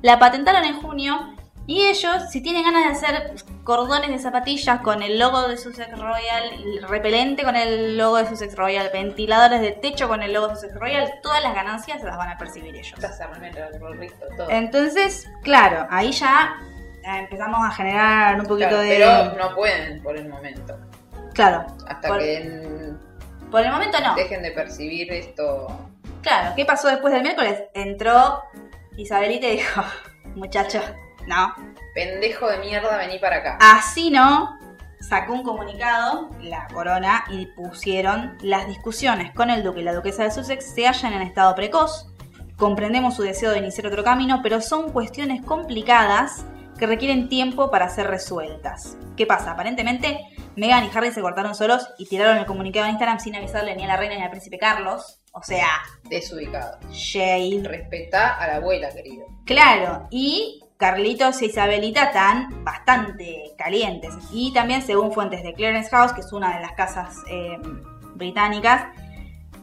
La 0.00 0.18
patentaron 0.18 0.64
en 0.64 0.80
junio 0.80 1.34
y 1.68 1.82
ellos, 1.84 2.30
si 2.30 2.40
tienen 2.40 2.62
ganas 2.62 2.84
de 2.84 3.06
hacer 3.06 3.34
cordones 3.62 4.08
de 4.08 4.18
zapatillas 4.18 4.80
con 4.80 5.02
el 5.02 5.18
logo 5.18 5.46
de 5.48 5.58
Sussex 5.58 5.90
Royal, 5.98 6.50
el 6.64 6.82
repelente 6.88 7.44
con 7.44 7.56
el 7.56 7.98
logo 7.98 8.16
de 8.16 8.26
Sussex 8.26 8.56
Royal, 8.56 8.88
ventiladores 8.90 9.60
de 9.60 9.72
techo 9.72 10.08
con 10.08 10.22
el 10.22 10.32
logo 10.32 10.48
de 10.48 10.54
Sussex 10.54 10.74
Royal, 10.76 11.12
todas 11.22 11.42
las 11.42 11.54
ganancias 11.54 12.02
las 12.02 12.16
van 12.16 12.30
a 12.30 12.38
percibir 12.38 12.74
ellos. 12.74 12.94
Estas 12.94 13.20
herramientas, 13.20 13.74
el 13.74 13.80
gorrito, 13.80 14.14
todo. 14.34 14.48
Entonces, 14.48 15.28
claro, 15.42 15.86
ahí 15.90 16.10
ya 16.10 16.56
eh, 17.04 17.18
empezamos 17.18 17.60
a 17.62 17.70
generar 17.72 18.40
un 18.40 18.46
poquito 18.46 18.70
Claro, 18.70 18.82
de... 18.82 18.88
Pero 18.88 19.36
no 19.36 19.54
pueden 19.54 20.02
por 20.02 20.16
el 20.16 20.26
momento. 20.26 20.74
Claro. 21.34 21.66
Hasta 21.86 22.08
por, 22.08 22.18
que 22.18 22.94
por 23.50 23.60
el 23.60 23.70
momento 23.70 23.98
no. 24.00 24.14
dejen 24.14 24.42
de 24.42 24.52
percibir 24.52 25.12
esto. 25.12 25.66
Claro, 26.22 26.54
¿qué 26.56 26.64
pasó 26.64 26.88
después 26.88 27.12
del 27.12 27.24
miércoles? 27.24 27.64
Entró 27.74 28.42
Isabelita 28.96 29.48
y 29.48 29.58
dijo, 29.58 29.82
muchachos, 30.34 30.82
no, 31.28 31.54
Pendejo 31.94 32.48
de 32.48 32.58
mierda, 32.58 32.96
vení 32.96 33.18
para 33.18 33.36
acá. 33.36 33.58
así 33.60 34.10
no. 34.10 34.56
Sacó 35.00 35.32
un 35.32 35.44
comunicado, 35.44 36.28
la 36.42 36.66
corona, 36.74 37.24
y 37.30 37.46
pusieron 37.46 38.36
las 38.40 38.66
discusiones 38.66 39.32
con 39.32 39.48
el 39.48 39.62
duque 39.62 39.80
y 39.80 39.84
la 39.84 39.94
duquesa 39.94 40.24
de 40.24 40.32
Sussex 40.32 40.74
se 40.74 40.86
hallan 40.88 41.12
en 41.12 41.22
estado 41.22 41.54
precoz. 41.54 42.08
Comprendemos 42.56 43.14
su 43.14 43.22
deseo 43.22 43.52
de 43.52 43.58
iniciar 43.58 43.86
otro 43.86 44.02
camino, 44.02 44.40
pero 44.42 44.60
son 44.60 44.90
cuestiones 44.90 45.44
complicadas 45.44 46.44
que 46.76 46.86
requieren 46.86 47.28
tiempo 47.28 47.70
para 47.70 47.88
ser 47.88 48.08
resueltas. 48.08 48.96
¿Qué 49.16 49.24
pasa? 49.26 49.52
Aparentemente, 49.52 50.20
Meghan 50.56 50.84
y 50.84 50.90
Harry 50.92 51.12
se 51.12 51.20
cortaron 51.20 51.54
solos 51.54 51.88
y 51.98 52.06
tiraron 52.06 52.36
el 52.38 52.46
comunicado 52.46 52.86
en 52.86 52.92
Instagram 52.92 53.20
sin 53.20 53.36
avisarle 53.36 53.76
ni 53.76 53.84
a 53.84 53.88
la 53.88 53.96
reina 53.96 54.16
ni 54.16 54.22
al 54.22 54.30
príncipe 54.30 54.58
Carlos. 54.58 55.20
O 55.32 55.42
sea, 55.42 55.68
Desubicado. 56.04 56.78
shade. 56.90 57.62
Respetá 57.64 58.34
a 58.36 58.46
la 58.48 58.56
abuela, 58.56 58.90
querido. 58.90 59.26
Claro, 59.44 60.08
y 60.10 60.64
Carlitos 60.78 61.42
e 61.42 61.46
Isabelita 61.46 62.04
están 62.04 62.64
bastante 62.64 63.52
calientes. 63.58 64.14
Y 64.32 64.52
también, 64.52 64.80
según 64.82 65.12
fuentes 65.12 65.42
de 65.42 65.52
Clarence 65.52 65.90
House, 65.90 66.12
que 66.12 66.20
es 66.20 66.32
una 66.32 66.54
de 66.56 66.62
las 66.62 66.72
casas 66.72 67.16
eh, 67.28 67.58
británicas, 68.14 68.86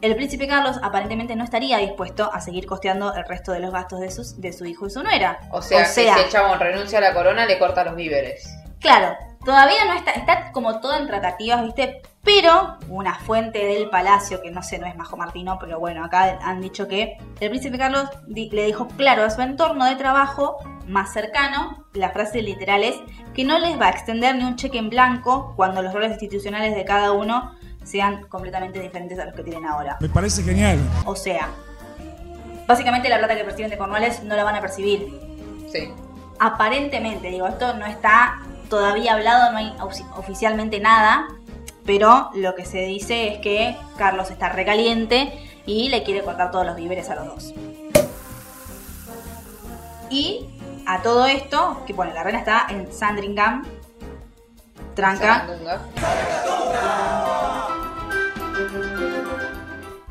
el 0.01 0.15
príncipe 0.15 0.45
Carlos 0.47 0.77
aparentemente 0.83 1.35
no 1.35 1.43
estaría 1.45 1.77
dispuesto 1.77 2.29
a 2.33 2.41
seguir 2.41 2.65
costeando 2.65 3.13
el 3.15 3.25
resto 3.25 3.53
de 3.53 3.61
los 3.61 3.71
gastos 3.71 4.01
de, 4.01 4.11
sus- 4.11 4.39
de 4.41 4.51
su 4.53 4.65
hijo 4.65 4.87
y 4.87 4.89
su 4.89 5.01
nuera. 5.03 5.39
O 5.51 5.61
sea, 5.61 5.79
que 5.83 5.85
si 5.89 6.01
el 6.01 6.29
chabón 6.29 6.59
renuncia 6.59 6.97
a 6.97 7.01
la 7.01 7.13
corona, 7.13 7.45
le 7.45 7.57
corta 7.57 7.83
los 7.85 7.95
víveres. 7.95 8.47
Claro, 8.81 9.15
todavía 9.43 9.85
no 9.85 9.93
está, 9.93 10.11
está 10.11 10.51
como 10.51 10.79
todo 10.81 10.97
en 10.97 11.07
tratativas, 11.07 11.63
¿viste? 11.63 12.01
Pero 12.23 12.77
una 12.89 13.15
fuente 13.19 13.65
del 13.65 13.89
palacio, 13.89 14.41
que 14.41 14.51
no 14.51 14.61
sé, 14.61 14.79
no 14.79 14.85
es 14.85 14.95
Majo 14.95 15.15
Martino, 15.15 15.57
pero 15.59 15.79
bueno, 15.79 16.03
acá 16.03 16.37
han 16.41 16.59
dicho 16.59 16.87
que 16.87 17.17
el 17.39 17.49
príncipe 17.49 17.77
Carlos 17.77 18.09
le 18.27 18.65
dijo 18.65 18.87
claro 18.97 19.23
a 19.23 19.29
su 19.29 19.41
entorno 19.41 19.85
de 19.85 19.95
trabajo 19.95 20.57
más 20.87 21.11
cercano, 21.13 21.85
la 21.93 22.09
frase 22.11 22.41
literal 22.41 22.83
es 22.83 22.95
que 23.33 23.43
no 23.43 23.57
les 23.59 23.79
va 23.79 23.87
a 23.87 23.89
extender 23.89 24.35
ni 24.35 24.43
un 24.43 24.55
cheque 24.55 24.77
en 24.77 24.89
blanco 24.89 25.53
cuando 25.55 25.81
los 25.81 25.93
roles 25.93 26.11
institucionales 26.11 26.75
de 26.75 26.85
cada 26.85 27.11
uno 27.11 27.51
sean 27.83 28.23
completamente 28.27 28.79
diferentes 28.79 29.17
a 29.19 29.25
los 29.25 29.33
que 29.35 29.43
tienen 29.43 29.65
ahora. 29.65 29.97
Me 29.99 30.09
parece 30.09 30.43
genial. 30.43 30.79
O 31.05 31.15
sea, 31.15 31.49
básicamente 32.67 33.09
la 33.09 33.17
plata 33.19 33.35
que 33.35 33.43
perciben 33.43 33.69
de 33.69 33.77
Cornualles 33.77 34.23
no 34.23 34.35
la 34.35 34.43
van 34.43 34.55
a 34.55 34.61
percibir 34.61 35.07
Sí. 35.71 35.91
aparentemente, 36.39 37.29
digo, 37.29 37.47
esto 37.47 37.73
no 37.75 37.85
está 37.85 38.41
todavía 38.69 39.13
hablado, 39.13 39.51
no 39.51 39.57
hay 39.59 39.69
ofi- 39.79 40.05
oficialmente 40.17 40.79
nada, 40.79 41.27
pero 41.85 42.29
lo 42.33 42.55
que 42.55 42.65
se 42.65 42.79
dice 42.85 43.33
es 43.33 43.39
que 43.39 43.77
Carlos 43.97 44.31
está 44.31 44.49
recaliente 44.49 45.31
y 45.67 45.89
le 45.89 46.03
quiere 46.03 46.21
cortar 46.23 46.49
todos 46.51 46.65
los 46.65 46.75
víveres 46.75 47.09
a 47.09 47.15
los 47.15 47.27
dos. 47.27 47.53
Y 50.09 50.45
a 50.85 51.01
todo 51.01 51.25
esto, 51.25 51.83
que 51.85 51.93
bueno, 51.93 52.13
la 52.13 52.23
reina 52.23 52.39
está 52.39 52.67
en 52.69 52.91
Sandringham, 52.91 53.63
tranca, 54.95 55.45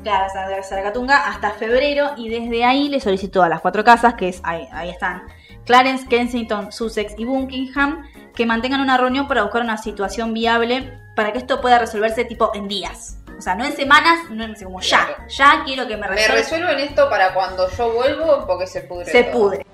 claro, 0.02 0.26
Sar- 0.32 0.64
Saragatunga, 0.64 1.26
hasta 1.28 1.50
febrero 1.52 2.10
y 2.16 2.28
desde 2.28 2.64
ahí 2.64 2.88
le 2.88 3.00
solicitó 3.00 3.42
a 3.42 3.48
las 3.48 3.60
cuatro 3.60 3.84
casas, 3.84 4.14
que 4.14 4.28
es 4.28 4.40
ahí, 4.44 4.68
ahí 4.72 4.90
están, 4.90 5.22
Clarence, 5.64 6.06
Kensington, 6.08 6.70
Sussex 6.72 7.14
y 7.16 7.24
Buckingham, 7.24 8.04
que 8.34 8.44
mantengan 8.46 8.80
una 8.80 8.96
reunión 8.98 9.26
para 9.28 9.42
buscar 9.42 9.62
una 9.62 9.78
situación 9.78 10.34
viable 10.34 10.98
para 11.16 11.32
que 11.32 11.38
esto 11.38 11.60
pueda 11.60 11.78
resolverse 11.78 12.24
tipo 12.24 12.50
en 12.54 12.68
días. 12.68 13.18
O 13.38 13.40
sea, 13.40 13.54
no 13.54 13.64
en 13.64 13.74
semanas, 13.74 14.30
no 14.30 14.44
en 14.44 14.54
como 14.62 14.80
ya. 14.80 15.08
Ya 15.28 15.62
quiero 15.64 15.86
que 15.88 15.96
me 15.96 16.02
Me 16.02 16.08
resuelva. 16.08 16.34
resuelven 16.36 16.78
esto 16.80 17.08
para 17.10 17.32
cuando 17.34 17.68
yo 17.70 17.92
vuelvo 17.92 18.46
porque 18.46 18.66
se 18.66 18.82
pudre. 18.82 19.06
Se 19.10 19.24
todo. 19.24 19.32
pudre. 19.32 19.66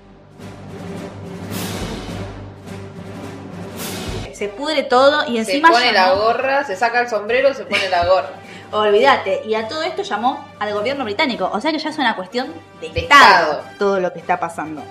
Se 4.41 4.47
pudre 4.47 4.81
todo 4.81 5.23
y 5.27 5.33
Se 5.33 5.51
encima 5.51 5.69
pone 5.69 5.91
la 5.91 6.13
gorra, 6.13 6.63
se 6.63 6.75
saca 6.75 7.01
el 7.01 7.07
sombrero, 7.07 7.53
se 7.53 7.63
pone 7.63 7.87
la 7.89 8.07
gorra. 8.07 8.31
Olvídate. 8.71 9.43
Y 9.45 9.53
a 9.53 9.67
todo 9.67 9.83
esto 9.83 10.01
llamó 10.01 10.43
al 10.57 10.73
gobierno 10.73 11.03
británico. 11.03 11.47
O 11.53 11.61
sea 11.61 11.71
que 11.71 11.77
ya 11.77 11.91
es 11.91 11.97
una 11.99 12.15
cuestión 12.15 12.51
de, 12.81 12.89
De 12.89 13.01
estado, 13.01 13.51
Estado. 13.59 13.63
todo 13.77 13.99
lo 13.99 14.11
que 14.11 14.17
está 14.17 14.39
pasando. 14.39 14.81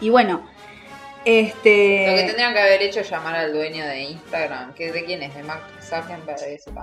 Y 0.00 0.08
bueno, 0.08 0.48
este. 1.24 2.06
Lo 2.06 2.14
que 2.14 2.22
tendrían 2.28 2.52
que 2.52 2.60
haber 2.60 2.82
hecho 2.82 3.00
es 3.00 3.10
llamar 3.10 3.34
al 3.34 3.52
dueño 3.52 3.84
de 3.84 3.98
Instagram. 4.02 4.72
que 4.74 4.92
¿De 4.92 5.04
quién 5.04 5.20
es? 5.24 5.34
De 5.34 5.42
Mark 5.42 5.62
Zuckerberg. 5.80 6.38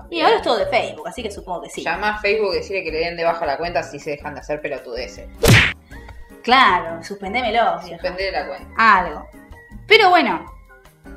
Y 0.10 0.20
ahora 0.20 0.36
es 0.36 0.42
todo 0.42 0.58
de 0.58 0.66
Facebook, 0.66 1.08
así 1.08 1.24
que 1.24 1.32
supongo 1.32 1.62
que 1.62 1.70
sí. 1.70 1.84
Llama 1.84 2.16
a 2.16 2.20
Facebook 2.20 2.52
y 2.52 2.58
decirle 2.58 2.84
que 2.84 2.92
le 2.92 3.00
den 3.00 3.16
de 3.16 3.24
baja 3.24 3.46
la 3.46 3.56
cuenta 3.56 3.82
si 3.82 3.98
se 3.98 4.10
dejan 4.10 4.34
de 4.34 4.42
hacer 4.42 4.60
pelotudeces. 4.60 5.30
Claro, 6.44 7.02
suspendémelo. 7.02 7.82
Suspender 7.82 8.34
la 8.34 8.46
cuenta. 8.46 8.70
algo. 8.78 9.26
Pero 9.88 10.10
bueno, 10.10 10.59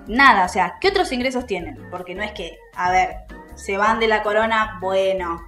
nada, 0.07 0.45
o 0.45 0.49
sea, 0.49 0.77
¿qué 0.81 0.89
otros 0.89 1.13
ingresos 1.13 1.47
tienen? 1.47 1.89
Porque 1.91 2.15
no 2.15 2.23
es 2.23 2.33
que, 2.33 2.59
a 2.75 2.91
ver, 2.91 3.17
se 3.55 3.77
van 3.77 4.01
de 4.01 4.09
la 4.09 4.23
corona, 4.23 4.79
bueno, 4.81 5.43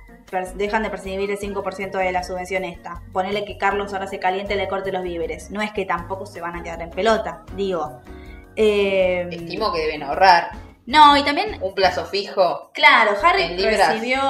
dejan 0.57 0.83
de 0.83 0.91
percibir 0.91 1.31
el 1.31 1.38
5% 1.38 1.91
de 1.99 2.12
la 2.12 2.23
subvención 2.23 2.64
esta. 2.64 3.03
Ponele 3.12 3.45
que 3.45 3.57
Carlos 3.59 3.93
ahora 3.93 4.07
se 4.07 4.19
caliente 4.19 4.55
y 4.55 4.57
le 4.57 4.69
corte 4.69 4.91
los 4.93 5.03
víveres. 5.03 5.50
No 5.50 5.62
es 5.62 5.73
que 5.73 5.85
tampoco 5.85 6.26
se 6.26 6.41
van 6.41 6.57
a 6.57 6.62
quedar 6.62 6.83
en 6.83 6.91
pelota, 6.91 7.45
digo. 7.57 8.00
Eh, 8.57 9.29
Estimo 9.31 9.73
que 9.73 9.81
deben 9.81 10.03
ahorrar 10.05 10.53
no, 10.87 11.17
y 11.17 11.23
también 11.25 11.57
un 11.62 11.75
plazo 11.75 12.05
fijo. 12.05 12.71
Claro, 12.75 13.12
Harry 13.23 13.57
recibió 13.57 14.21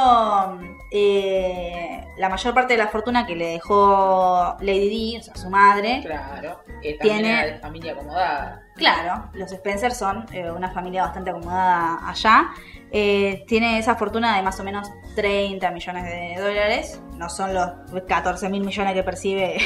eh, 0.92 2.04
la 2.16 2.28
mayor 2.28 2.54
parte 2.54 2.74
de 2.74 2.78
la 2.78 2.88
fortuna 2.88 3.26
que 3.26 3.34
le 3.34 3.46
dejó 3.48 4.56
Lady 4.60 4.88
Di, 4.88 5.16
o 5.18 5.22
sea, 5.22 5.34
su 5.34 5.50
madre. 5.50 6.00
Claro. 6.02 6.60
Que 6.80 6.94
también 6.94 7.22
Tiene- 7.22 7.32
era 7.40 7.52
de 7.54 7.58
familia 7.58 7.92
acomodada. 7.92 8.62
Claro, 8.76 9.30
los 9.34 9.52
Spencer 9.52 9.92
son 9.94 10.26
eh, 10.32 10.50
una 10.50 10.70
familia 10.70 11.02
bastante 11.04 11.30
acomodada 11.30 12.08
allá. 12.08 12.48
Eh, 12.90 13.44
tiene 13.46 13.78
esa 13.78 13.96
fortuna 13.96 14.36
de 14.36 14.42
más 14.42 14.58
o 14.60 14.64
menos 14.64 14.88
30 15.16 15.70
millones 15.70 16.04
de 16.04 16.36
dólares. 16.40 17.00
No 17.16 17.28
son 17.28 17.54
los 17.54 17.70
14 18.08 18.48
mil 18.48 18.64
millones 18.64 18.94
que 18.94 19.02
percibe 19.02 19.58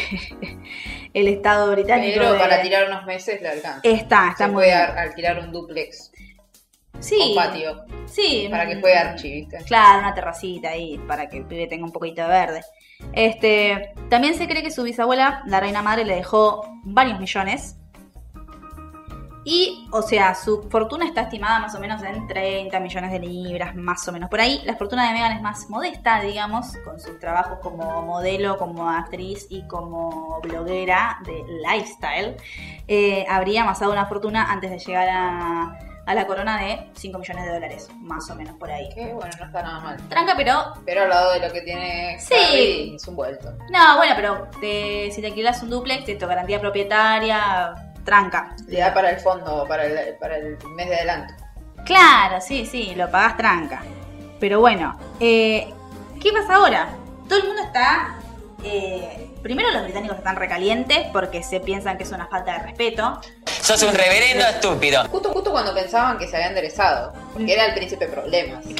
el 1.14 1.28
Estado 1.28 1.70
británico. 1.72 2.18
Pero 2.18 2.32
de- 2.34 2.38
para 2.38 2.62
tirar 2.62 2.86
unos 2.88 3.04
meses 3.06 3.40
le 3.40 3.48
alcanza. 3.48 3.80
Está, 3.82 4.28
está 4.30 4.44
se 4.44 4.46
muy 4.46 4.54
puede 4.54 4.66
bien. 4.68 4.78
ar- 4.80 4.98
alquilar 4.98 5.38
un 5.40 5.52
duplex. 5.52 6.12
Sí. 7.00 7.32
Con 7.34 7.44
patio. 7.44 7.84
Sí. 8.06 8.48
Para 8.50 8.66
que 8.66 8.76
mm, 8.76 8.80
juegue 8.80 8.98
Archie, 8.98 9.32
¿viste? 9.34 9.58
Claro, 9.64 10.00
una 10.00 10.14
terracita 10.14 10.70
ahí 10.70 10.98
para 11.06 11.28
que 11.28 11.38
el 11.38 11.44
pibe 11.46 11.66
tenga 11.66 11.84
un 11.84 11.92
poquito 11.92 12.22
de 12.22 12.28
verde. 12.28 12.60
Este, 13.12 13.92
también 14.10 14.34
se 14.34 14.48
cree 14.48 14.62
que 14.62 14.70
su 14.72 14.82
bisabuela, 14.82 15.42
la 15.46 15.60
reina 15.60 15.80
madre, 15.82 16.04
le 16.04 16.16
dejó 16.16 16.62
varios 16.82 17.20
millones. 17.20 17.76
Y, 19.44 19.88
o 19.92 20.02
sea, 20.02 20.34
su 20.34 20.68
fortuna 20.70 21.06
está 21.06 21.22
estimada 21.22 21.58
más 21.60 21.74
o 21.74 21.80
menos 21.80 22.02
en 22.02 22.26
30 22.26 22.78
millones 22.80 23.10
de 23.12 23.18
libras, 23.20 23.74
más 23.74 24.06
o 24.08 24.12
menos 24.12 24.28
por 24.28 24.40
ahí. 24.40 24.60
La 24.64 24.76
fortuna 24.76 25.06
de 25.06 25.14
Meghan 25.14 25.32
es 25.32 25.42
más 25.42 25.70
modesta, 25.70 26.20
digamos, 26.20 26.76
con 26.84 27.00
sus 27.00 27.18
trabajos 27.18 27.58
como 27.62 28.02
modelo, 28.02 28.58
como 28.58 28.88
actriz 28.90 29.46
y 29.48 29.62
como 29.66 30.40
bloguera 30.42 31.18
de 31.24 31.44
lifestyle. 31.66 32.36
Eh, 32.86 33.24
habría 33.28 33.62
amasado 33.62 33.92
una 33.92 34.06
fortuna 34.06 34.50
antes 34.52 34.70
de 34.70 34.78
llegar 34.78 35.08
a, 35.10 35.78
a 36.04 36.14
la 36.14 36.26
corona 36.26 36.58
de 36.60 36.90
5 36.94 37.18
millones 37.18 37.44
de 37.46 37.52
dólares, 37.52 37.88
más 38.00 38.28
o 38.30 38.34
menos 38.34 38.56
por 38.56 38.70
ahí. 38.70 38.88
Que 38.94 39.12
bueno, 39.14 39.30
no 39.38 39.46
está 39.46 39.62
nada 39.62 39.80
mal. 39.80 40.08
Tranca, 40.08 40.34
pero 40.36 40.72
Pero 40.84 41.02
al 41.02 41.08
lado 41.10 41.32
de 41.32 41.40
lo 41.46 41.52
que 41.52 41.60
tiene 41.62 42.18
Sí. 42.18 42.34
Harry, 42.34 42.94
es 42.96 43.06
un 43.08 43.16
vuelto. 43.16 43.52
No, 43.70 43.96
bueno, 43.96 44.14
pero 44.16 44.48
te- 44.60 45.10
si 45.10 45.20
te 45.20 45.28
alquilas 45.28 45.62
un 45.62 45.70
duplex, 45.70 46.04
te 46.04 46.14
garantía 46.16 46.60
propietaria, 46.60 47.74
tranca. 48.08 48.54
Le 48.66 48.80
da 48.80 48.94
para 48.94 49.10
el 49.10 49.20
fondo, 49.20 49.66
para 49.68 49.84
el, 49.84 50.14
para 50.16 50.36
el 50.38 50.56
mes 50.74 50.88
de 50.88 50.96
adelanto. 50.96 51.34
Claro, 51.84 52.40
sí, 52.40 52.64
sí, 52.64 52.94
lo 52.96 53.10
pagás 53.10 53.36
tranca. 53.36 53.82
Pero 54.40 54.60
bueno, 54.60 54.98
eh, 55.20 55.68
¿qué 56.22 56.32
pasa 56.32 56.54
ahora? 56.54 56.88
Todo 57.28 57.38
el 57.38 57.46
mundo 57.48 57.62
está... 57.62 58.14
eh, 58.64 59.26
primero 59.42 59.70
los 59.70 59.82
británicos 59.84 60.16
están 60.18 60.36
recalientes 60.36 61.06
porque 61.12 61.42
se 61.42 61.60
piensan 61.60 61.96
que 61.98 62.04
es 62.04 62.10
una 62.12 62.26
falta 62.28 62.52
de 62.54 62.58
respeto. 62.60 63.20
Sos 63.60 63.82
un 63.82 63.94
reverendo 63.94 64.44
estúpido. 64.46 65.06
Justo, 65.08 65.30
justo 65.30 65.50
cuando 65.52 65.74
pensaban 65.74 66.16
que 66.18 66.26
se 66.26 66.36
había 66.36 66.48
enderezado. 66.48 67.12
Porque 67.34 67.52
era 67.52 67.66
el 67.66 67.74
príncipe 67.74 68.06
problemas. 68.08 68.64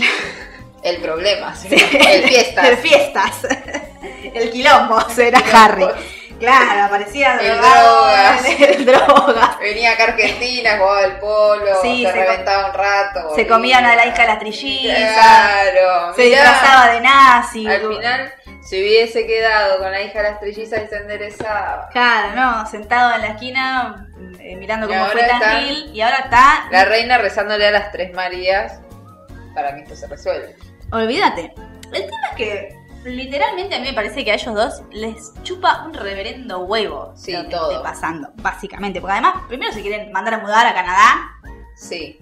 El 0.81 1.03
problema, 1.03 1.57
¿sí? 1.57 1.67
el 1.73 2.23
fiesta. 2.29 2.69
El 2.69 2.77
fiestas. 2.77 3.39
El 4.33 4.53
quilombo 4.53 5.01
será 5.11 5.43
Harry. 5.53 5.85
Claro, 6.39 6.85
aparecía 6.85 7.37
drogas. 7.37 8.45
El 8.61 8.87
drogas. 8.87 9.59
Venía 9.59 9.93
acá 9.93 10.05
a 10.05 10.07
Argentina, 10.09 10.71
jugaba 10.79 10.99
al 11.05 11.19
polo, 11.19 11.83
Sí, 11.83 12.05
se, 12.05 12.13
se 12.13 12.17
reventaba 12.17 12.69
un 12.69 12.75
rato. 12.75 13.21
Se 13.21 13.27
volvía. 13.43 13.49
comía 13.49 13.79
una 13.81 13.91
de 13.91 13.97
la 13.97 14.07
hija 14.07 14.23
de 14.23 14.27
las 14.29 14.39
trillizas. 14.39 14.97
Claro. 15.15 16.15
Se 16.15 16.23
mirá, 16.25 16.41
disfrazaba 16.43 16.93
de 16.93 17.01
nazi. 17.01 17.67
Al 17.67 17.81
final 17.81 18.33
se 18.63 18.81
hubiese 18.81 19.27
quedado 19.27 19.79
con 19.79 19.91
la 19.91 20.01
hija 20.03 20.23
de 20.23 20.31
las 20.31 20.41
trillizas 20.41 20.83
y 20.85 20.87
se 20.89 20.97
enderezaba. 20.97 21.89
Claro, 21.91 22.35
no, 22.35 22.67
sentado 22.67 23.15
en 23.15 23.21
la 23.23 23.29
esquina 23.29 24.07
eh, 24.41 24.57
mirando 24.57 24.87
Y 24.87 24.91
cómo 24.91 25.07
fue 25.07 25.23
tan 25.23 25.43
está- 25.43 25.59
gil, 25.61 25.91
y 25.93 26.01
ahora 26.01 26.19
está. 26.19 26.67
La 26.71 26.85
reina 26.85 27.19
rezándole 27.19 27.67
a 27.67 27.71
las 27.71 27.91
tres 27.93 28.13
Marías 28.13 28.81
para 29.55 29.75
que 29.75 29.83
esto 29.83 29.97
se 29.97 30.07
resuelva. 30.07 30.49
Olvídate. 30.93 31.53
El 31.93 32.03
tema 32.05 32.17
es 32.31 32.37
que 32.37 32.79
literalmente 33.05 33.75
a 33.75 33.79
mí 33.79 33.87
me 33.89 33.93
parece 33.95 34.25
que 34.25 34.33
a 34.33 34.35
ellos 34.35 34.55
dos 34.55 34.83
les 34.93 35.33
chupa 35.43 35.85
un 35.87 35.95
reverendo 35.95 36.61
huevo 36.61 37.13
Sí, 37.17 37.33
lo 37.33 37.45
que 37.45 37.49
todo. 37.51 37.71
esté 37.71 37.83
pasando, 37.83 38.29
básicamente. 38.37 39.01
Porque 39.01 39.13
además, 39.13 39.35
primero 39.49 39.73
se 39.73 39.81
quieren 39.83 40.11
mandar 40.13 40.35
a 40.35 40.39
mudar 40.39 40.67
a 40.67 40.75
Canadá. 40.75 41.31
Sí, 41.77 42.19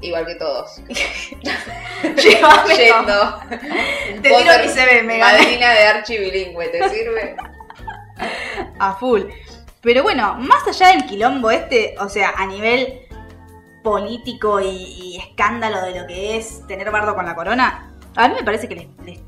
igual 0.00 0.26
que 0.26 0.34
todos. 0.36 0.80
Llévame 2.02 2.76
Yendo. 2.76 3.40
Te 4.22 4.28
tiro 4.28 4.52
mi 4.62 4.68
CV, 4.68 5.02
me. 5.02 5.18
Madrina 5.18 5.70
de 5.70 5.86
Archie 5.86 6.18
bilingüe, 6.18 6.68
¿te 6.68 6.88
sirve? 6.88 7.36
a 8.78 8.94
full. 8.94 9.22
Pero 9.80 10.02
bueno, 10.04 10.34
más 10.38 10.66
allá 10.68 10.88
del 10.92 11.06
quilombo 11.06 11.50
este, 11.50 11.96
o 11.98 12.08
sea, 12.08 12.32
a 12.36 12.46
nivel 12.46 13.00
político 13.82 14.60
y, 14.60 14.68
y 14.68 15.16
escándalo 15.18 15.82
de 15.82 16.00
lo 16.00 16.06
que 16.06 16.36
es 16.36 16.64
tener 16.68 16.90
bardo 16.92 17.16
con 17.16 17.26
la 17.26 17.34
corona, 17.34 17.90
a 18.14 18.28
mí 18.28 18.34
me 18.36 18.44
parece 18.44 18.68
que 18.68 18.76
les, 18.76 18.86
les 19.04 19.18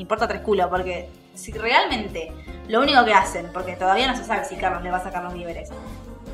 importa 0.00 0.26
tres 0.28 0.40
culos, 0.42 0.66
porque 0.68 1.08
si 1.34 1.52
realmente 1.52 2.32
lo 2.68 2.80
único 2.80 3.04
que 3.04 3.14
hacen, 3.14 3.50
porque 3.52 3.76
todavía 3.76 4.06
no 4.10 4.16
se 4.16 4.24
sabe 4.24 4.44
si 4.44 4.56
Carlos 4.56 4.82
le 4.82 4.90
va 4.90 4.98
a 4.98 5.02
sacar 5.02 5.22
los 5.24 5.32
víveres, 5.34 5.70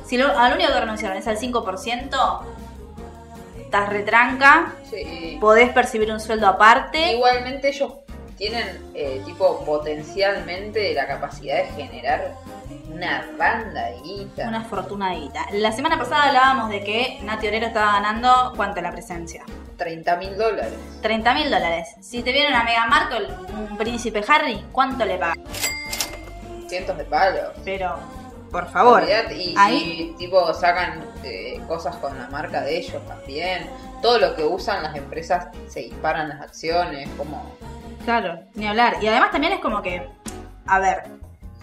si 0.05 0.17
lo, 0.17 0.27
a 0.37 0.49
lo 0.49 0.55
único 0.55 0.71
que 0.71 0.79
renunciaron 0.79 1.17
es 1.17 1.27
al 1.27 1.37
5%, 1.37 2.41
estás 3.59 3.89
retranca, 3.89 4.73
Sí. 4.89 5.37
podés 5.41 5.71
percibir 5.71 6.11
un 6.11 6.19
sueldo 6.19 6.47
aparte. 6.47 7.13
Igualmente 7.13 7.69
ellos 7.69 7.91
tienen, 8.37 8.91
eh, 8.93 9.21
tipo, 9.25 9.63
potencialmente 9.65 10.93
la 10.93 11.07
capacidad 11.07 11.57
de 11.57 11.65
generar 11.71 12.35
una 12.91 13.25
banda 13.37 13.85
de 13.85 14.01
guita. 14.01 14.47
Una 14.47 14.63
fortuna 14.63 15.11
de 15.11 15.19
guita. 15.21 15.45
La 15.53 15.71
semana 15.71 15.97
pasada 15.97 16.25
hablábamos 16.25 16.69
de 16.69 16.83
que 16.83 17.19
Nati 17.23 17.47
Orero 17.47 17.67
estaba 17.67 17.93
ganando, 17.93 18.53
¿cuánto 18.55 18.81
la 18.81 18.91
presencia? 18.91 19.43
30 19.77 20.15
mil 20.17 20.37
dólares. 20.37 20.73
30 21.01 21.33
mil 21.33 21.45
dólares. 21.45 21.89
Si 22.01 22.23
te 22.23 22.31
viene 22.31 22.49
una 22.49 22.63
Meghan 22.63 22.89
Markle, 22.89 23.27
un 23.53 23.77
príncipe 23.77 24.23
Harry, 24.27 24.63
¿cuánto 24.71 25.05
le 25.05 25.17
pagas? 25.17 25.37
Cientos 26.67 26.97
de 26.97 27.03
palos. 27.05 27.51
Pero, 27.63 27.95
por 28.51 28.69
favor. 28.69 29.03
Y 29.03 29.53
ahí, 29.57 29.79
si, 29.79 30.15
tipo, 30.17 30.53
sacan 30.53 31.05
eh, 31.23 31.61
cosas 31.67 31.95
con 31.97 32.17
la 32.17 32.27
marca 32.27 32.61
de 32.61 32.77
ellos 32.77 33.05
también. 33.07 33.69
Todo 34.01 34.19
lo 34.19 34.35
que 34.35 34.43
usan 34.43 34.83
las 34.83 34.95
empresas 34.95 35.47
se 35.67 35.81
disparan 35.81 36.29
las 36.29 36.41
acciones, 36.41 37.09
como... 37.17 37.55
claro, 38.05 38.39
ni 38.53 38.67
hablar. 38.67 38.95
Y 39.01 39.07
además 39.07 39.31
también 39.31 39.53
es 39.53 39.59
como 39.59 39.81
que, 39.81 40.07
a 40.67 40.79
ver, 40.79 41.03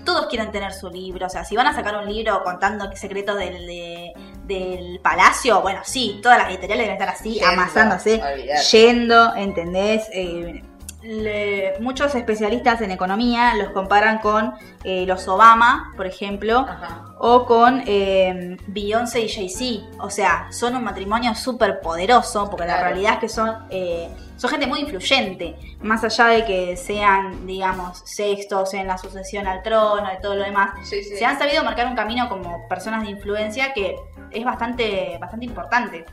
todos 0.04 0.26
quieren 0.26 0.50
tener 0.52 0.72
su 0.72 0.90
libro. 0.90 1.26
O 1.26 1.30
sea, 1.30 1.44
si 1.44 1.56
van 1.56 1.68
a 1.68 1.74
sacar 1.74 1.96
un 1.96 2.12
libro 2.12 2.42
contando 2.44 2.90
secretos 2.96 3.38
del, 3.38 3.66
de- 3.66 4.12
del 4.44 4.98
palacio, 5.00 5.62
bueno, 5.62 5.80
sí, 5.84 6.18
todas 6.22 6.36
las 6.38 6.48
editoriales 6.48 6.86
deben 6.86 7.00
estar 7.00 7.08
así, 7.14 7.34
Yendo, 7.34 7.48
amasándose, 7.48 8.20
olvidate. 8.22 8.60
yendo, 8.72 9.34
¿entendés? 9.36 10.08
Eh, 10.12 10.62
le- 11.02 11.74
muchos 11.80 12.14
especialistas 12.14 12.80
en 12.80 12.90
economía 12.90 13.54
los 13.56 13.70
comparan 13.70 14.18
con 14.18 14.54
eh, 14.84 15.04
los 15.06 15.26
Obama, 15.28 15.92
por 15.96 16.06
ejemplo, 16.06 16.60
Ajá. 16.60 17.04
o 17.18 17.44
con 17.46 17.82
eh, 17.86 18.56
Beyoncé 18.66 19.20
y 19.22 19.28
Jay-Z. 19.28 19.86
O 20.00 20.10
sea, 20.10 20.48
son 20.50 20.76
un 20.76 20.84
matrimonio 20.84 21.34
súper 21.34 21.80
poderoso, 21.80 22.48
porque 22.50 22.66
la 22.66 22.80
realidad 22.82 23.14
es 23.14 23.18
que 23.20 23.28
son, 23.28 23.56
eh, 23.70 24.08
son 24.36 24.50
gente 24.50 24.66
muy 24.66 24.80
influyente, 24.80 25.56
más 25.80 26.02
allá 26.04 26.26
de 26.26 26.44
que 26.44 26.76
sean, 26.76 27.46
digamos, 27.46 28.02
sextos 28.04 28.74
en 28.74 28.86
la 28.86 28.98
sucesión 28.98 29.46
al 29.46 29.62
trono 29.62 30.08
y 30.16 30.20
todo 30.20 30.34
lo 30.34 30.44
demás. 30.44 30.70
Sí, 30.84 31.02
sí. 31.02 31.16
Se 31.16 31.24
han 31.24 31.38
sabido 31.38 31.62
marcar 31.64 31.86
un 31.86 31.94
camino 31.96 32.28
como 32.28 32.66
personas 32.68 33.02
de 33.04 33.10
influencia 33.10 33.72
que 33.72 33.94
es 34.30 34.44
bastante, 34.44 35.16
bastante 35.20 35.46
importante. 35.46 36.04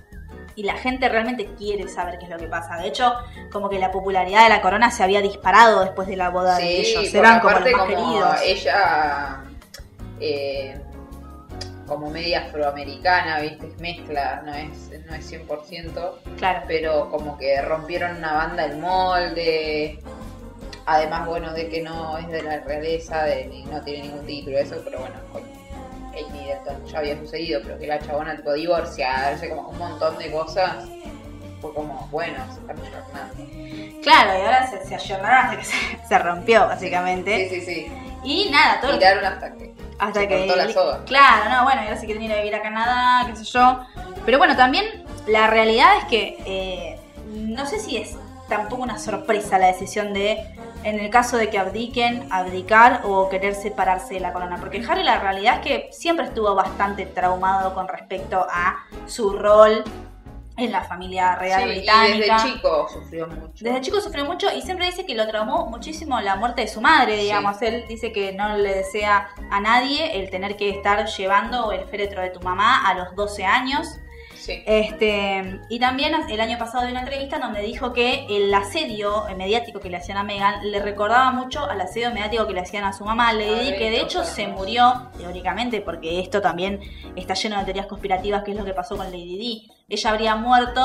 Y 0.59 0.63
la 0.63 0.73
gente 0.73 1.07
realmente 1.07 1.45
quiere 1.57 1.87
saber 1.87 2.17
qué 2.19 2.25
es 2.25 2.29
lo 2.31 2.37
que 2.37 2.47
pasa. 2.47 2.75
De 2.75 2.89
hecho, 2.89 3.13
como 3.49 3.69
que 3.69 3.79
la 3.79 3.91
popularidad 3.91 4.43
de 4.43 4.49
la 4.49 4.61
corona 4.61 4.91
se 4.91 5.03
había 5.03 5.21
disparado 5.21 5.79
después 5.85 6.05
de 6.09 6.17
la 6.17 6.29
boda 6.31 6.57
de 6.57 6.63
Sí, 6.63 6.69
ellos. 6.91 7.03
porque 7.05 7.17
Eran 7.17 7.39
como 7.39 7.53
los 7.53 7.61
más 7.61 7.71
como 7.71 7.85
queridos. 7.87 8.35
ella 8.43 9.43
eh, 10.19 10.81
como 11.87 12.09
media 12.09 12.41
afroamericana, 12.47 13.39
viste, 13.39 13.67
es 13.67 13.79
mezcla, 13.79 14.41
no 14.45 14.53
es, 14.53 14.89
no 15.07 15.15
es 15.15 15.31
100%, 15.31 16.19
Claro. 16.37 16.61
pero 16.67 17.09
como 17.09 17.37
que 17.37 17.61
rompieron 17.61 18.17
una 18.17 18.33
banda 18.33 18.65
el 18.65 18.79
molde. 18.79 19.97
Además, 20.87 21.25
bueno, 21.25 21.53
de 21.53 21.69
que 21.69 21.81
no 21.81 22.17
es 22.17 22.27
de 22.27 22.41
la 22.43 22.59
realeza, 22.59 23.23
de, 23.23 23.45
no 23.71 23.81
tiene 23.81 24.03
ningún 24.09 24.25
título, 24.25 24.57
eso, 24.57 24.75
pero 24.83 24.99
bueno, 24.99 25.15
ya 26.91 26.99
había 26.99 27.17
sucedido, 27.17 27.61
pero 27.63 27.77
que 27.79 27.87
la 27.87 27.99
chabona 27.99 28.35
tipo 28.35 28.53
divorciarse, 28.53 29.49
como 29.49 29.69
un 29.69 29.77
montón 29.77 30.17
de 30.17 30.31
cosas. 30.31 30.85
Fue 31.61 31.73
como, 31.73 32.07
bueno, 32.09 32.37
se 32.53 32.61
están 32.61 32.77
ayornando. 32.79 34.01
Claro, 34.01 34.39
y 34.39 34.41
ahora 34.45 34.65
se, 34.67 34.85
se 34.85 34.95
ayornaron 34.95 35.45
hasta 35.45 35.57
que 35.59 35.65
se, 35.65 36.07
se 36.07 36.19
rompió, 36.19 36.67
básicamente. 36.67 37.49
Sí, 37.49 37.61
sí, 37.61 37.65
sí. 37.65 37.91
Y 38.23 38.49
nada, 38.49 38.79
todo 38.81 38.97
Tiraron 38.97 39.25
hasta 39.25 39.53
que 39.53 39.73
hasta 39.99 40.21
se 40.21 40.27
que. 40.27 40.37
cortó 40.37 40.55
la 40.55 40.69
soga. 40.71 41.03
Claro, 41.05 41.49
no, 41.49 41.63
bueno, 41.65 41.81
y 41.81 41.85
ahora 41.85 41.99
se 41.99 42.05
quieren 42.05 42.23
ir 42.23 42.31
a 42.31 42.37
vivir 42.37 42.55
a 42.55 42.61
Canadá, 42.61 43.27
qué 43.27 43.35
sé 43.35 43.43
yo. 43.43 43.85
Pero 44.25 44.37
bueno, 44.37 44.55
también 44.55 45.05
la 45.27 45.47
realidad 45.47 45.97
es 45.97 46.05
que 46.05 46.37
eh, 46.45 46.99
no 47.27 47.65
sé 47.65 47.79
si 47.79 47.97
es 47.97 48.15
tampoco 48.47 48.81
una 48.81 48.97
sorpresa 48.97 49.59
la 49.59 49.67
decisión 49.67 50.13
de, 50.13 50.43
en 50.83 50.99
el 50.99 51.09
caso 51.09 51.37
de 51.37 51.49
que 51.49 51.57
abdiquen, 51.59 52.27
abdicar 52.31 53.01
o 53.03 53.29
querer 53.29 53.53
separarse 53.55 54.13
de 54.15 54.19
la 54.21 54.31
corona. 54.33 54.57
Porque 54.59 54.83
Harry 54.87 55.03
la 55.03 55.19
realidad 55.19 55.55
es 55.55 55.61
que 55.61 55.89
siempre 55.91 56.25
estuvo 56.25 56.53
bastante 56.55 57.05
traumado 57.05 57.73
con 57.73 57.87
respecto 57.87 58.45
a 58.49 58.77
su 59.05 59.31
rol 59.37 59.83
en 60.57 60.71
la 60.73 60.83
familia 60.83 61.35
real 61.35 61.63
Sí, 61.63 61.69
y 61.69 61.71
británica. 61.77 62.35
desde 62.43 62.49
chico 62.53 62.87
sufrió 62.91 63.27
mucho. 63.27 63.63
Desde 63.63 63.81
chico 63.81 64.01
sufrió 64.01 64.25
mucho 64.25 64.47
y 64.53 64.61
siempre 64.61 64.87
dice 64.87 65.05
que 65.05 65.15
lo 65.15 65.25
traumó 65.27 65.67
muchísimo 65.67 66.19
la 66.19 66.35
muerte 66.35 66.61
de 66.61 66.67
su 66.67 66.81
madre, 66.81 67.15
Sí. 67.15 67.23
digamos. 67.23 67.61
Él 67.61 67.85
dice 67.87 68.11
que 68.11 68.33
no 68.33 68.57
le 68.57 68.75
desea 68.75 69.29
a 69.51 69.59
nadie 69.61 70.19
el 70.19 70.29
tener 70.29 70.57
que 70.57 70.69
estar 70.69 71.05
llevando 71.07 71.71
el 71.71 71.85
féretro 71.85 72.21
de 72.21 72.29
tu 72.31 72.41
mamá 72.41 72.85
a 72.89 72.93
los 72.93 73.15
12 73.15 73.45
años. 73.45 73.87
Sí. 74.49 74.63
Este, 74.65 75.61
y 75.69 75.79
también 75.79 76.13
el 76.27 76.41
año 76.41 76.57
pasado 76.57 76.83
de 76.83 76.91
una 76.91 77.01
entrevista 77.01 77.35
en 77.35 77.43
donde 77.43 77.61
dijo 77.61 77.93
que 77.93 78.25
el 78.29 78.51
asedio 78.51 79.25
mediático 79.37 79.79
que 79.79 79.91
le 79.91 79.97
hacían 79.97 80.17
a 80.17 80.23
Megan 80.23 80.71
le 80.71 80.81
recordaba 80.81 81.31
mucho 81.31 81.69
al 81.69 81.79
asedio 81.79 82.11
mediático 82.11 82.47
que 82.47 82.53
le 82.53 82.61
hacían 82.61 82.83
a 82.83 82.93
su 82.93 83.05
mamá 83.05 83.31
Lady 83.31 83.71
Di, 83.71 83.77
que 83.77 83.91
de 83.91 84.01
hecho 84.01 84.23
se 84.23 84.47
murió 84.47 85.11
teóricamente, 85.19 85.81
porque 85.81 86.19
esto 86.19 86.41
también 86.41 86.79
está 87.15 87.35
lleno 87.35 87.59
de 87.59 87.65
teorías 87.65 87.85
conspirativas, 87.85 88.43
que 88.43 88.51
es 88.51 88.57
lo 88.57 88.65
que 88.65 88.73
pasó 88.73 88.97
con 88.97 89.05
Lady 89.05 89.37
Di. 89.37 89.71
Ella 89.87 90.09
habría 90.09 90.35
muerto 90.35 90.81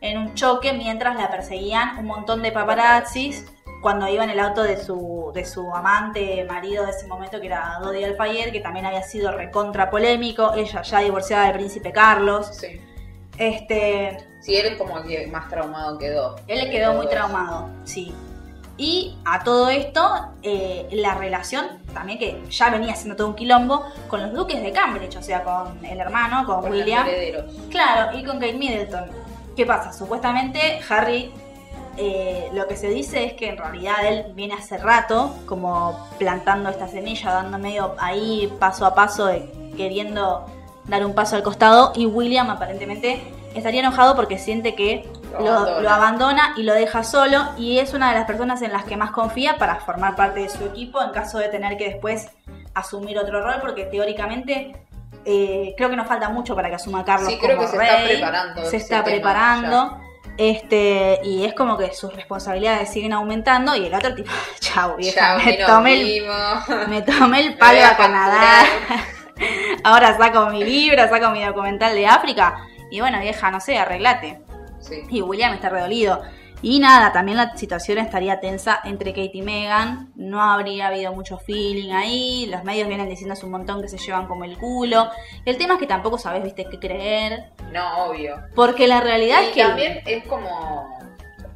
en 0.00 0.18
un 0.18 0.34
choque 0.34 0.72
mientras 0.72 1.16
la 1.16 1.30
perseguían 1.30 1.98
un 1.98 2.06
montón 2.06 2.42
de 2.42 2.50
paparazzis 2.50 3.46
cuando 3.80 4.08
iba 4.08 4.24
en 4.24 4.30
el 4.30 4.40
auto 4.40 4.64
de 4.64 4.76
su, 4.76 5.30
de 5.34 5.44
su 5.44 5.72
amante, 5.72 6.44
marido 6.48 6.84
de 6.84 6.90
ese 6.90 7.06
momento, 7.06 7.38
que 7.40 7.46
era 7.46 7.78
Dodi 7.80 8.02
Alfayet, 8.02 8.50
que 8.50 8.60
también 8.60 8.86
había 8.86 9.02
sido 9.02 9.30
recontra 9.30 9.88
polémico, 9.88 10.52
ella 10.54 10.82
ya 10.82 10.98
divorciada 10.98 11.44
del 11.44 11.52
príncipe 11.52 11.92
Carlos. 11.92 12.48
Sí. 12.56 12.80
Este, 13.38 14.16
Sí, 14.40 14.54
él 14.56 14.66
es 14.66 14.76
como 14.76 15.02
que 15.02 15.26
más 15.28 15.48
traumado 15.48 15.98
quedó. 15.98 16.36
él 16.46 16.64
le 16.64 16.70
quedó 16.70 16.94
muy 16.94 17.08
traumado, 17.08 17.68
sí. 17.84 18.12
Y 18.76 19.16
a 19.24 19.42
todo 19.44 19.68
esto, 19.70 20.32
eh, 20.42 20.88
la 20.90 21.14
relación 21.14 21.78
también 21.94 22.18
que 22.18 22.42
ya 22.50 22.70
venía 22.70 22.94
siendo 22.96 23.14
todo 23.16 23.28
un 23.28 23.34
quilombo 23.36 23.84
con 24.08 24.20
los 24.20 24.32
duques 24.34 24.60
de 24.60 24.72
Cambridge, 24.72 25.16
o 25.16 25.22
sea, 25.22 25.44
con 25.44 25.82
el 25.84 25.98
hermano, 26.00 26.44
con 26.44 26.60
Con 26.62 26.72
William. 26.72 27.04
los 27.06 27.14
herederos. 27.14 27.54
Claro, 27.70 28.18
y 28.18 28.24
con 28.24 28.38
Kate 28.40 28.54
Middleton. 28.54 29.06
¿Qué 29.56 29.64
pasa? 29.64 29.92
Supuestamente 29.92 30.80
Harry, 30.90 31.32
eh, 31.96 32.48
lo 32.52 32.66
que 32.66 32.76
se 32.76 32.88
dice 32.88 33.24
es 33.24 33.34
que 33.34 33.50
en 33.50 33.56
realidad 33.58 34.04
él 34.06 34.32
viene 34.34 34.54
hace 34.54 34.76
rato 34.76 35.36
como 35.46 36.08
plantando 36.18 36.68
esta 36.68 36.88
semilla, 36.88 37.30
dando 37.32 37.58
medio 37.58 37.94
ahí 37.98 38.52
paso 38.58 38.84
a 38.84 38.94
paso, 38.96 39.26
de- 39.26 39.48
queriendo 39.76 40.44
dar 40.86 41.04
un 41.04 41.14
paso 41.14 41.36
al 41.36 41.42
costado, 41.42 41.92
y 41.94 42.06
William 42.06 42.50
aparentemente 42.50 43.22
estaría 43.54 43.80
enojado 43.80 44.16
porque 44.16 44.38
siente 44.38 44.74
que 44.74 45.08
Lo 45.32 45.40
lo, 45.40 45.50
abandona. 45.50 45.80
lo 45.80 45.90
abandona 45.90 46.54
y 46.56 46.62
lo 46.64 46.74
deja 46.74 47.02
solo, 47.04 47.44
y 47.56 47.78
es 47.78 47.94
una 47.94 48.08
de 48.10 48.18
las 48.18 48.26
personas 48.26 48.62
en 48.62 48.72
las 48.72 48.84
que 48.84 48.96
más 48.96 49.10
confía 49.10 49.56
para 49.58 49.76
formar 49.76 50.16
parte 50.16 50.40
de 50.40 50.48
su 50.48 50.64
equipo 50.64 51.00
en 51.02 51.10
caso 51.10 51.38
de 51.38 51.48
tener 51.48 51.76
que 51.76 51.88
después 51.88 52.28
asumir 52.74 53.18
otro 53.18 53.42
rol, 53.42 53.56
porque 53.60 53.84
teóricamente... 53.84 54.76
eh, 55.26 55.74
creo 55.76 55.88
que 55.88 55.96
nos 55.96 56.06
falta 56.06 56.28
mucho 56.28 56.54
para 56.54 56.68
que 56.68 56.74
asuma 56.74 57.04
Carlos 57.04 57.28
Sí, 57.30 57.38
creo 57.38 57.56
como 57.56 57.70
que 57.70 57.76
se 57.78 57.82
está 57.82 57.96
rey. 57.96 58.06
preparando 58.18 58.64
Se 58.66 58.76
está 58.76 59.04
preparando. 59.04 59.98
Este, 60.36 61.20
y 61.22 61.44
es 61.44 61.54
como 61.54 61.78
que 61.78 61.94
sus 61.94 62.12
responsabilidades 62.14 62.90
siguen 62.92 63.12
aumentando 63.12 63.74
y 63.76 63.86
el 63.86 63.94
otro 63.94 64.14
tipo, 64.14 64.30
chau, 64.60 64.96
vieja, 64.96 65.38
Ya, 65.38 65.44
me 65.44 65.52
tomé, 65.64 65.92
el, 65.94 66.26
me 66.88 67.02
tomé 67.02 67.40
el 67.46 67.56
palo 67.56 67.84
a 67.84 67.90
a 67.90 67.96
Canadá. 67.96 68.58
Ahora 69.84 70.16
saco 70.16 70.46
mi 70.50 70.64
libro, 70.64 71.08
saco 71.08 71.30
mi 71.30 71.44
documental 71.44 71.94
de 71.94 72.06
África. 72.06 72.66
Y 72.90 73.00
bueno, 73.00 73.20
vieja, 73.20 73.50
no 73.50 73.60
sé, 73.60 73.78
arreglate. 73.78 74.40
Sí. 74.80 75.02
Y 75.10 75.22
William 75.22 75.54
está 75.54 75.68
redolido. 75.68 76.22
Y 76.62 76.78
nada, 76.80 77.12
también 77.12 77.36
la 77.36 77.54
situación 77.56 77.98
estaría 77.98 78.40
tensa 78.40 78.80
entre 78.84 79.10
Kate 79.10 79.32
y 79.34 79.42
Megan. 79.42 80.12
No 80.16 80.40
habría 80.40 80.88
habido 80.88 81.12
mucho 81.12 81.36
feeling 81.36 81.92
ahí. 81.92 82.46
Los 82.46 82.64
medios 82.64 82.88
vienen 82.88 83.06
diciendo 83.06 83.34
hace 83.34 83.44
un 83.44 83.52
montón 83.52 83.82
que 83.82 83.88
se 83.88 83.98
llevan 83.98 84.26
como 84.26 84.44
el 84.44 84.56
culo. 84.56 85.10
El 85.44 85.58
tema 85.58 85.74
es 85.74 85.80
que 85.80 85.86
tampoco 85.86 86.16
sabes, 86.16 86.42
viste, 86.42 86.66
qué 86.70 86.78
creer. 86.78 87.50
No, 87.70 88.06
obvio. 88.06 88.36
Porque 88.54 88.88
la 88.88 89.02
realidad 89.02 89.42
Y 89.42 89.46
es 89.46 89.50
que. 89.52 89.62
también 89.62 90.00
es 90.06 90.24
como. 90.26 90.98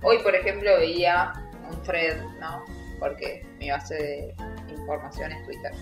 Hoy, 0.03 0.19
por 0.19 0.35
ejemplo, 0.35 0.77
veía 0.77 1.33
un 1.71 1.83
thread, 1.83 2.23
¿no? 2.39 2.63
Porque 2.99 3.47
mi 3.59 3.71
base 3.71 3.95
de 3.95 4.35
información 4.69 5.33
es 5.33 5.43
Twitter. 5.47 5.73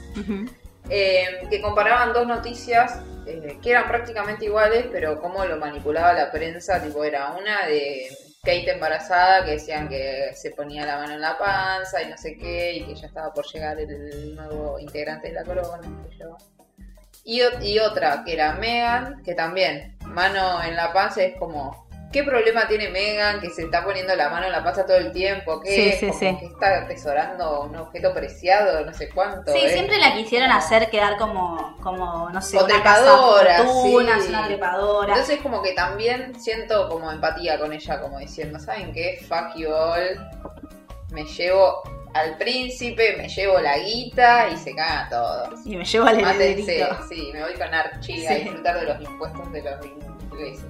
Eh, 0.89 1.47
que 1.51 1.61
comparaban 1.61 2.13
dos 2.13 2.27
noticias 2.27 3.01
eh, 3.27 3.59
que 3.61 3.71
eran 3.71 3.89
prácticamente 3.89 4.45
iguales, 4.45 4.87
pero 4.93 5.21
cómo 5.21 5.45
lo 5.45 5.57
manipulaba 5.57 6.13
la 6.13 6.31
prensa. 6.31 6.81
Tipo, 6.81 7.03
era 7.03 7.33
una 7.33 7.67
de 7.67 8.09
Kate 8.43 8.71
embarazada, 8.71 9.45
que 9.45 9.53
decían 9.53 9.89
que 9.89 10.31
se 10.35 10.53
ponía 10.53 10.87
la 10.87 10.99
mano 10.99 11.15
en 11.15 11.21
la 11.21 11.37
panza 11.37 12.03
y 12.03 12.09
no 12.09 12.17
sé 12.17 12.37
qué, 12.39 12.75
y 12.75 12.85
que 12.85 12.95
ya 12.95 13.09
estaba 13.09 13.35
por 13.35 13.45
llegar 13.47 13.81
el 13.81 14.35
nuevo 14.37 14.79
integrante 14.79 15.29
de 15.29 15.35
la 15.35 15.45
corona. 15.45 15.83
sé 16.09 16.19
yo. 16.19 16.37
Y, 17.25 17.43
y 17.63 17.79
otra, 17.81 18.23
que 18.25 18.35
era 18.35 18.53
Megan, 18.53 19.23
que 19.25 19.35
también, 19.35 19.97
mano 20.03 20.63
en 20.63 20.77
la 20.77 20.93
panza, 20.93 21.25
es 21.25 21.37
como. 21.37 21.86
¿Qué 22.13 22.23
problema 22.23 22.67
tiene 22.67 22.89
Megan 22.89 23.41
que 23.41 23.51
se 23.51 23.63
está 23.65 23.85
poniendo 23.85 24.15
la 24.15 24.31
mano 24.31 24.47
en 24.47 24.53
la 24.53 24.63
panza 24.65 24.87
todo 24.87 24.97
el 24.97 25.13
tiempo? 25.13 25.61
¿Qué? 25.61 25.99
Sí, 25.99 26.07
sí, 26.07 26.13
sí. 26.19 26.37
que 26.39 26.47
está 26.47 26.79
atesorando 26.85 27.63
un 27.63 27.77
objeto 27.77 28.15
preciado, 28.15 28.85
no 28.87 28.95
sé 28.95 29.11
cuánto. 29.11 29.53
Sí, 29.53 29.59
¿eh? 29.59 29.71
siempre 29.71 29.99
la 29.99 30.15
quisieron 30.15 30.51
hacer 30.51 30.89
quedar 30.89 31.19
como, 31.19 31.77
como 31.83 32.31
no 32.31 32.41
sé, 32.41 32.57
O 32.59 32.65
una 32.65 32.75
trepadora, 32.75 33.59
sí. 33.67 33.95
una 33.95 34.47
trepadora. 34.47 35.13
Entonces 35.13 35.41
como 35.43 35.61
que 35.63 35.73
también 35.73 36.41
siento 36.41 36.89
como 36.89 37.11
empatía 37.11 37.59
con 37.59 37.73
ella, 37.73 38.01
como 38.01 38.19
diciendo, 38.19 38.59
¿saben 38.59 38.93
qué? 38.93 39.19
Fuck 39.29 39.57
you 39.57 39.69
all. 39.71 40.31
Me 41.11 41.25
llevo 41.25 41.83
al 42.15 42.39
príncipe, 42.39 43.17
me 43.19 43.29
llevo 43.29 43.59
la 43.61 43.77
guita 43.79 44.49
y 44.49 44.57
se 44.57 44.75
cagan 44.75 45.11
todos. 45.11 45.67
y 45.67 45.77
me 45.77 45.85
llevo 45.85 46.07
al 46.07 46.23
Mátense, 46.23 46.79
herederito. 46.81 47.09
sí, 47.11 47.31
me 47.33 47.43
voy 47.43 47.53
con 47.55 47.75
Archie 47.75 48.27
a 48.27 48.33
Sí. 48.33 48.43
disfrutar 48.45 48.81
de 48.81 48.87
los 48.87 49.01
impuestos 49.03 49.53
de 49.53 49.63
los 49.63 49.85
ingleses. 49.85 50.65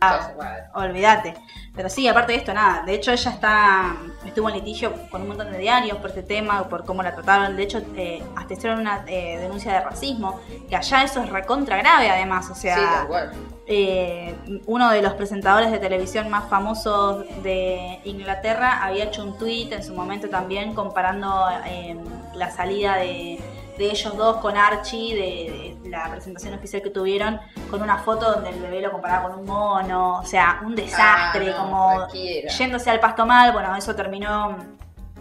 Ah, 0.00 0.30
olvídate. 0.74 1.34
Pero 1.74 1.88
sí, 1.88 2.08
aparte 2.08 2.32
de 2.32 2.38
esto, 2.38 2.54
nada. 2.54 2.82
De 2.84 2.94
hecho, 2.94 3.12
ella 3.12 3.30
está 3.30 3.96
estuvo 4.24 4.48
en 4.48 4.56
litigio 4.56 4.92
con 5.10 5.22
un 5.22 5.28
montón 5.28 5.52
de 5.52 5.58
diarios 5.58 5.98
por 5.98 6.10
este 6.10 6.22
tema, 6.22 6.68
por 6.68 6.84
cómo 6.84 7.02
la 7.02 7.14
trataron. 7.14 7.56
De 7.56 7.62
hecho, 7.62 7.82
eh, 7.96 8.22
hasta 8.34 8.54
hicieron 8.54 8.80
una 8.80 9.04
eh, 9.06 9.38
denuncia 9.38 9.72
de 9.72 9.80
racismo, 9.80 10.40
que 10.68 10.76
allá 10.76 11.02
eso 11.02 11.22
es 11.22 11.30
recontra 11.30 11.76
grave, 11.76 12.10
además. 12.10 12.48
O 12.50 12.54
sea, 12.54 12.76
sí, 12.76 13.38
eh, 13.68 14.36
uno 14.66 14.90
de 14.90 15.02
los 15.02 15.14
presentadores 15.14 15.72
de 15.72 15.78
televisión 15.78 16.30
más 16.30 16.48
famosos 16.48 17.24
de 17.42 18.00
Inglaterra 18.04 18.84
había 18.84 19.04
hecho 19.04 19.24
un 19.24 19.36
tweet 19.38 19.72
en 19.72 19.82
su 19.82 19.92
momento 19.92 20.28
también 20.28 20.72
comparando 20.72 21.48
eh, 21.66 21.96
la 22.34 22.50
salida 22.50 22.96
de, 22.96 23.40
de 23.78 23.86
ellos 23.90 24.16
dos 24.16 24.36
con 24.38 24.56
Archie, 24.56 25.14
de, 25.14 25.76
de 25.82 25.88
la 25.90 26.10
presentación 26.10 26.54
oficial 26.54 26.82
que 26.82 26.90
tuvieron, 26.90 27.40
con 27.70 27.82
una 27.82 27.98
foto 27.98 28.32
donde 28.32 28.50
el 28.50 28.60
bebé 28.60 28.80
lo 28.80 28.90
comparaba 28.92 29.28
con 29.30 29.40
un 29.40 29.46
mono, 29.46 30.18
o 30.20 30.24
sea, 30.24 30.60
un 30.64 30.74
desastre, 30.74 31.50
Ah, 31.52 31.56
no, 31.56 31.62
como 31.64 31.94
cualquiera. 31.94 32.48
yéndose 32.50 32.90
al 32.90 33.00
pasto 33.00 33.26
mal, 33.26 33.52
bueno, 33.52 33.74
eso 33.76 33.94
terminó 33.94 34.56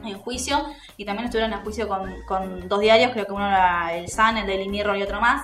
en 0.04 0.20
juicio 0.20 0.66
y 0.98 1.06
también 1.06 1.26
estuvieron 1.26 1.52
en 1.54 1.64
juicio 1.64 1.88
con, 1.88 2.14
con 2.28 2.68
dos 2.68 2.80
diarios, 2.80 3.12
creo 3.12 3.26
que 3.26 3.34
uno 3.34 3.48
era 3.48 3.94
el 3.96 4.08
Sun, 4.10 4.38
el 4.38 4.46
Daily 4.48 4.70
Mirror 4.70 4.98
y 4.98 5.04
otro 5.04 5.20
más. 5.20 5.44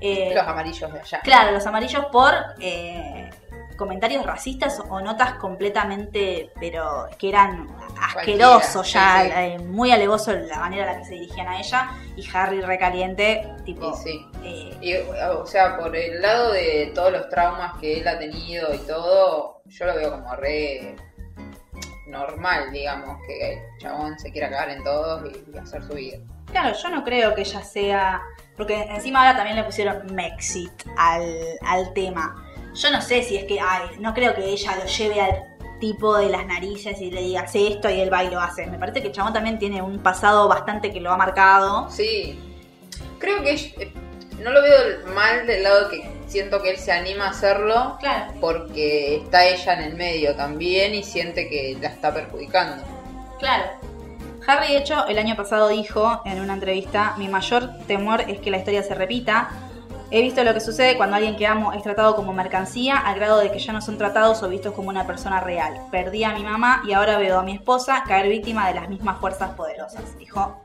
Eh, 0.00 0.32
Los 0.34 0.46
amarillos 0.46 0.92
de 0.92 1.00
allá. 1.00 1.20
Claro, 1.20 1.52
los 1.52 1.64
amarillos 1.66 2.04
por 2.06 2.32
eh, 2.60 3.30
comentarios 3.82 4.24
racistas 4.24 4.80
o 4.88 5.00
notas 5.00 5.34
completamente, 5.34 6.50
pero 6.60 7.08
que 7.18 7.28
eran 7.28 7.68
asquerosos 8.00 8.92
ya, 8.92 9.22
sí, 9.24 9.30
eh, 9.34 9.58
muy 9.58 9.90
alevoso 9.90 10.32
la 10.32 10.58
manera 10.60 10.82
en 10.84 10.92
la 10.92 10.98
que 11.00 11.04
se 11.04 11.14
dirigían 11.14 11.48
a 11.48 11.58
ella 11.58 11.90
y 12.16 12.28
Harry 12.32 12.60
recaliente, 12.60 13.44
tipo, 13.64 13.92
sí. 13.96 14.24
eh, 14.44 14.76
Y, 14.80 14.94
o 14.94 15.44
sea, 15.46 15.76
por 15.78 15.96
el 15.96 16.22
lado 16.22 16.52
de 16.52 16.92
todos 16.94 17.10
los 17.10 17.28
traumas 17.28 17.74
que 17.80 17.98
él 18.00 18.06
ha 18.06 18.18
tenido 18.18 18.72
y 18.72 18.78
todo, 18.78 19.62
yo 19.66 19.86
lo 19.86 19.94
veo 19.96 20.10
como 20.12 20.36
re 20.36 20.94
normal, 22.06 22.70
digamos, 22.72 23.18
que 23.26 23.52
el 23.54 23.58
chabón 23.78 24.18
se 24.18 24.30
quiera 24.30 24.48
cagar 24.50 24.70
en 24.70 24.84
todos 24.84 25.24
y, 25.30 25.50
y 25.54 25.58
hacer 25.58 25.82
su 25.82 25.94
vida. 25.94 26.18
claro, 26.50 26.76
yo 26.80 26.88
no 26.90 27.02
creo 27.04 27.34
que 27.34 27.40
ella 27.40 27.62
sea, 27.62 28.20
porque 28.56 28.82
encima 28.82 29.20
ahora 29.20 29.36
también 29.36 29.56
le 29.56 29.64
pusieron 29.64 30.14
Mexit 30.14 30.72
al, 30.98 31.24
al 31.66 31.92
tema. 31.94 32.48
Yo 32.74 32.90
no 32.90 33.00
sé 33.02 33.22
si 33.22 33.36
es 33.36 33.44
que, 33.44 33.60
ay, 33.60 33.96
no 33.98 34.14
creo 34.14 34.34
que 34.34 34.44
ella 34.44 34.76
lo 34.76 34.86
lleve 34.86 35.20
al 35.20 35.44
tipo 35.78 36.16
de 36.16 36.28
las 36.28 36.46
narices 36.46 37.00
y 37.00 37.10
le 37.10 37.20
diga, 37.22 37.42
hace 37.42 37.66
esto 37.68 37.90
y 37.90 38.00
él 38.00 38.12
va 38.12 38.24
y 38.24 38.30
lo 38.30 38.40
hace. 38.40 38.66
Me 38.66 38.78
parece 38.78 39.00
que 39.02 39.08
el 39.08 39.12
chabón 39.12 39.32
también 39.32 39.58
tiene 39.58 39.82
un 39.82 39.98
pasado 39.98 40.48
bastante 40.48 40.92
que 40.92 41.00
lo 41.00 41.10
ha 41.10 41.16
marcado. 41.16 41.90
Sí, 41.90 42.38
creo 43.18 43.42
que 43.42 43.52
eh, 43.54 43.92
no 44.40 44.50
lo 44.52 44.62
veo 44.62 45.06
mal 45.14 45.46
del 45.46 45.62
lado 45.64 45.90
que 45.90 46.08
siento 46.28 46.62
que 46.62 46.70
él 46.70 46.78
se 46.78 46.92
anima 46.92 47.26
a 47.26 47.30
hacerlo 47.30 47.96
Claro. 48.00 48.32
porque 48.40 49.16
está 49.16 49.44
ella 49.44 49.74
en 49.74 49.80
el 49.82 49.94
medio 49.96 50.34
también 50.34 50.94
y 50.94 51.02
siente 51.02 51.48
que 51.48 51.76
la 51.80 51.88
está 51.88 52.14
perjudicando. 52.14 52.82
Claro. 53.38 53.64
Harry, 54.46 54.72
de 54.72 54.78
hecho, 54.78 55.06
el 55.06 55.18
año 55.18 55.36
pasado 55.36 55.68
dijo 55.68 56.22
en 56.24 56.40
una 56.40 56.54
entrevista, 56.54 57.14
mi 57.18 57.28
mayor 57.28 57.70
temor 57.86 58.22
es 58.22 58.40
que 58.40 58.50
la 58.50 58.58
historia 58.58 58.82
se 58.82 58.94
repita. 58.94 59.50
He 60.14 60.20
visto 60.20 60.44
lo 60.44 60.52
que 60.52 60.60
sucede 60.60 60.98
cuando 60.98 61.16
alguien 61.16 61.36
que 61.36 61.46
amo 61.46 61.72
es 61.72 61.82
tratado 61.82 62.14
como 62.14 62.34
mercancía 62.34 62.98
al 62.98 63.14
grado 63.14 63.38
de 63.38 63.50
que 63.50 63.58
ya 63.58 63.72
no 63.72 63.80
son 63.80 63.96
tratados 63.96 64.42
o 64.42 64.48
vistos 64.50 64.74
como 64.74 64.90
una 64.90 65.06
persona 65.06 65.40
real. 65.40 65.74
Perdí 65.90 66.22
a 66.22 66.34
mi 66.34 66.42
mamá 66.44 66.82
y 66.86 66.92
ahora 66.92 67.16
veo 67.16 67.38
a 67.38 67.42
mi 67.42 67.54
esposa 67.54 68.04
caer 68.06 68.28
víctima 68.28 68.68
de 68.68 68.74
las 68.74 68.90
mismas 68.90 69.18
fuerzas 69.20 69.52
poderosas. 69.54 70.18
Dijo 70.18 70.60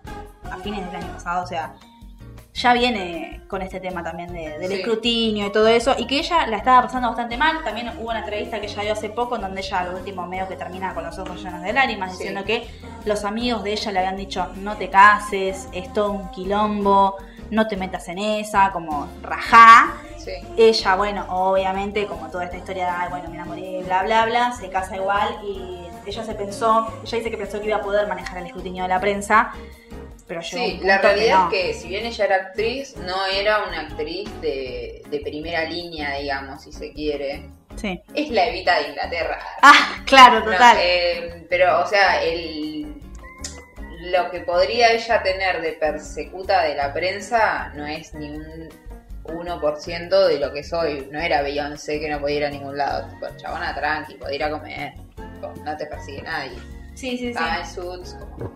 a 0.52 0.58
fines 0.58 0.86
del 0.92 0.98
año 1.02 1.14
pasado, 1.14 1.46
o 1.46 1.48
sea, 1.48 1.76
ya 2.54 2.74
viene 2.74 3.42
con 3.48 3.62
este 3.62 3.80
tema 3.80 4.04
también 4.04 4.34
de- 4.34 4.60
del 4.60 4.68
Sí. 4.70 4.74
escrutinio 4.80 5.48
y 5.48 5.52
todo 5.54 5.68
eso, 5.68 5.96
y 5.98 6.08
que 6.08 6.20
ella 6.20 6.46
la 6.48 6.58
estaba 6.58 6.82
pasando 6.82 7.08
bastante 7.08 7.38
mal. 7.38 7.64
También 7.64 7.90
hubo 8.00 8.10
una 8.10 8.20
entrevista 8.20 8.60
que 8.60 8.66
ella 8.66 8.82
dio 8.82 8.92
hace 8.94 9.10
poco, 9.10 9.36
en 9.38 9.44
donde 9.44 9.62
ella 9.62 9.80
al 9.80 9.94
último 9.96 10.28
medio 10.28 10.50
que 10.50 10.58
termina 10.58 10.94
con 10.94 11.06
los 11.06 11.18
ojos 11.20 11.42
llenos 11.42 11.62
de 11.62 11.72
lágrimas, 11.72 12.12
Sí. 12.12 12.18
diciendo 12.18 12.44
que 12.44 12.68
los 13.06 13.24
amigos 13.24 13.64
de 13.64 13.72
ella 13.72 13.92
le 13.94 14.00
habían 14.00 14.18
dicho, 14.18 14.48
no 14.56 14.76
te 14.76 14.90
cases, 14.90 15.70
es 15.72 15.94
todo 15.94 16.12
un 16.12 16.32
quilombo, 16.32 17.16
no 17.52 17.68
te 17.68 17.78
metas 17.78 18.08
en 18.08 18.20
esa, 18.20 18.72
como 18.72 19.08
rajá. 19.22 19.94
Sí. 20.18 20.32
Ella, 20.58 20.96
bueno, 20.96 21.26
obviamente, 21.30 22.06
como 22.06 22.30
toda 22.30 22.46
esta 22.46 22.58
historia 22.58 22.86
de, 22.86 22.92
"Ay, 22.92 23.10
bueno, 23.10 23.30
me 23.30 23.36
enamoré, 23.36 23.82
bla, 23.84 24.04
bla, 24.04 24.26
bla, 24.26 24.52
se 24.52 24.70
casa 24.70 24.96
igual 24.98 25.38
y 25.44 25.88
ella 26.06 26.24
se 26.24 26.36
pensó, 26.36 26.88
ella 27.04 27.18
dice 27.18 27.32
que 27.32 27.38
pensó 27.38 27.60
que 27.62 27.68
iba 27.68 27.78
a 27.78 27.82
poder 27.82 28.08
manejar 28.08 28.38
el 28.40 28.48
escrutinio 28.48 28.84
de 28.84 28.90
la 28.90 29.00
prensa, 29.00 29.52
pero 30.28 30.42
Sí, 30.42 30.80
la 30.84 30.98
realidad 30.98 31.46
no. 31.46 31.52
es 31.52 31.54
que 31.54 31.74
si 31.74 31.88
bien 31.88 32.06
ella 32.06 32.26
era 32.26 32.36
actriz, 32.36 32.96
no 32.98 33.26
era 33.28 33.64
una 33.64 33.82
actriz 33.82 34.30
de, 34.42 35.02
de 35.10 35.20
primera 35.22 35.64
línea, 35.66 36.16
digamos, 36.18 36.62
si 36.64 36.74
se 36.74 36.92
quiere. 36.92 37.50
Sí. 37.78 38.02
Es 38.14 38.30
la 38.32 38.48
Evita 38.48 38.80
de 38.80 38.90
Inglaterra. 38.90 39.40
Ah, 39.62 39.98
claro, 40.06 40.40
No, 40.40 40.52
total. 40.52 40.78
eh, 40.82 41.46
pero, 41.50 41.82
o 41.82 41.88
sea, 41.88 42.22
el, 42.24 42.87
lo 44.00 44.30
que 44.32 44.42
podría 44.42 44.92
ella 44.92 45.24
tener 45.24 45.62
de 45.62 45.74
persecuta 45.74 46.64
de 46.64 46.76
la 46.76 46.94
prensa 46.94 47.72
no 47.76 47.86
es 47.86 48.14
ni 48.14 48.30
un 48.30 48.70
1% 49.24 50.28
de 50.28 50.40
lo 50.40 50.54
que 50.54 50.64
soy. 50.64 51.08
No 51.12 51.20
era 51.20 51.42
Beyoncé 51.42 52.00
que 52.00 52.10
no 52.10 52.20
podía 52.20 52.38
ir 52.38 52.46
a 52.46 52.50
ningún 52.50 52.78
lado. 52.78 53.10
Tipo, 53.10 53.28
chabona 53.38 53.74
tranqui, 53.76 54.16
podía 54.16 54.36
ir 54.36 54.44
a 54.44 54.50
comer. 54.52 54.94
Tipo, 55.16 55.54
No 55.64 55.76
te 55.78 55.86
persigue 55.86 56.22
nadie. 56.22 56.58
sí, 56.96 57.18
sí, 57.18 57.34
sí. 57.34 57.40
En 57.60 57.66
Suits, 57.66 58.16
como 58.20 58.52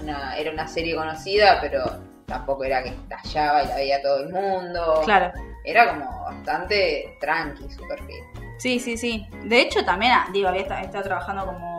una, 0.00 0.36
era 0.36 0.50
una 0.50 0.68
serie 0.68 0.94
conocida, 0.94 1.58
pero 1.60 1.84
tampoco 2.26 2.64
era 2.64 2.82
que 2.82 2.90
estallaba 2.90 3.62
y 3.62 3.68
la 3.68 3.76
veía 3.76 4.02
todo 4.02 4.20
el 4.20 4.30
mundo. 4.30 5.00
Claro. 5.04 5.32
Era 5.64 5.88
como 5.94 6.24
bastante 6.24 7.16
tranqui 7.20 7.68
su 7.70 7.86
perfil. 7.88 8.22
Sí, 8.58 8.78
sí, 8.78 8.96
sí. 8.96 9.26
De 9.44 9.60
hecho, 9.60 9.84
también, 9.84 10.12
digo, 10.32 10.48
había 10.48 10.62
estado 10.62 11.02
trabajando 11.02 11.46
como 11.46 11.75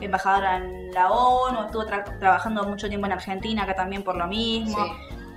embajadora 0.00 0.56
en 0.56 0.92
la 0.92 1.10
ONU, 1.10 1.64
estuvo 1.66 1.84
tra- 1.84 2.18
trabajando 2.18 2.64
mucho 2.64 2.88
tiempo 2.88 3.06
en 3.06 3.12
Argentina, 3.12 3.62
acá 3.64 3.74
también 3.74 4.02
por 4.02 4.16
lo 4.16 4.26
mismo. 4.26 4.76
Sí. 4.84 4.92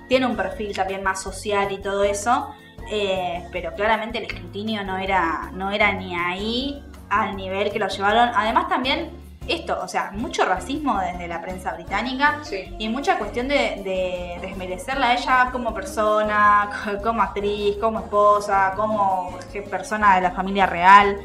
Tiene 0.08 0.26
un 0.26 0.36
perfil 0.36 0.74
también 0.76 1.02
más 1.02 1.22
social 1.22 1.70
y 1.72 1.78
todo 1.78 2.04
eso, 2.04 2.54
eh, 2.90 3.44
pero 3.52 3.72
claramente 3.74 4.18
el 4.18 4.24
escrutinio 4.24 4.84
no 4.84 4.98
era, 4.98 5.50
no 5.52 5.70
era 5.70 5.92
ni 5.92 6.14
ahí 6.14 6.84
al 7.08 7.36
nivel 7.36 7.72
que 7.72 7.78
lo 7.78 7.88
llevaron. 7.88 8.30
Además 8.34 8.68
también 8.68 9.10
esto, 9.48 9.78
o 9.82 9.88
sea, 9.88 10.10
mucho 10.12 10.44
racismo 10.44 11.00
desde 11.00 11.26
la 11.26 11.40
prensa 11.40 11.72
británica 11.74 12.38
Sí. 12.42 12.76
y 12.78 12.88
mucha 12.88 13.18
cuestión 13.18 13.48
de, 13.48 13.82
de 13.84 14.38
desmerecerla 14.40 15.08
a 15.08 15.14
ella 15.14 15.48
como 15.50 15.74
persona, 15.74 16.70
como 17.02 17.22
actriz, 17.22 17.76
como 17.80 18.00
esposa, 18.00 18.72
como 18.76 19.36
persona 19.70 20.14
de 20.16 20.20
la 20.20 20.30
familia 20.30 20.66
real. 20.66 21.16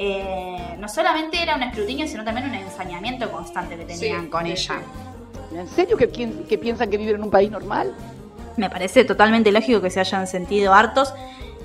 Eh, 0.00 0.76
no 0.78 0.88
solamente 0.88 1.42
era 1.42 1.56
un 1.56 1.62
escrutinio, 1.64 2.06
sino 2.06 2.24
también 2.24 2.48
un 2.48 2.54
ensañamiento 2.54 3.30
constante 3.32 3.76
que 3.76 3.84
tenían 3.84 4.22
Sí, 4.24 4.28
con 4.30 4.46
sí, 4.46 4.52
ella. 4.52 4.80
¿En 5.52 5.66
serio 5.68 5.96
que, 5.96 6.08
que 6.08 6.58
piensan 6.58 6.88
que 6.88 6.96
viven 6.98 7.16
en 7.16 7.22
un 7.24 7.30
país 7.30 7.50
normal? 7.50 7.92
Me 8.56 8.70
parece 8.70 9.04
totalmente 9.04 9.50
lógico 9.50 9.80
que 9.80 9.90
se 9.90 9.98
hayan 10.00 10.26
sentido 10.26 10.72
hartos. 10.72 11.12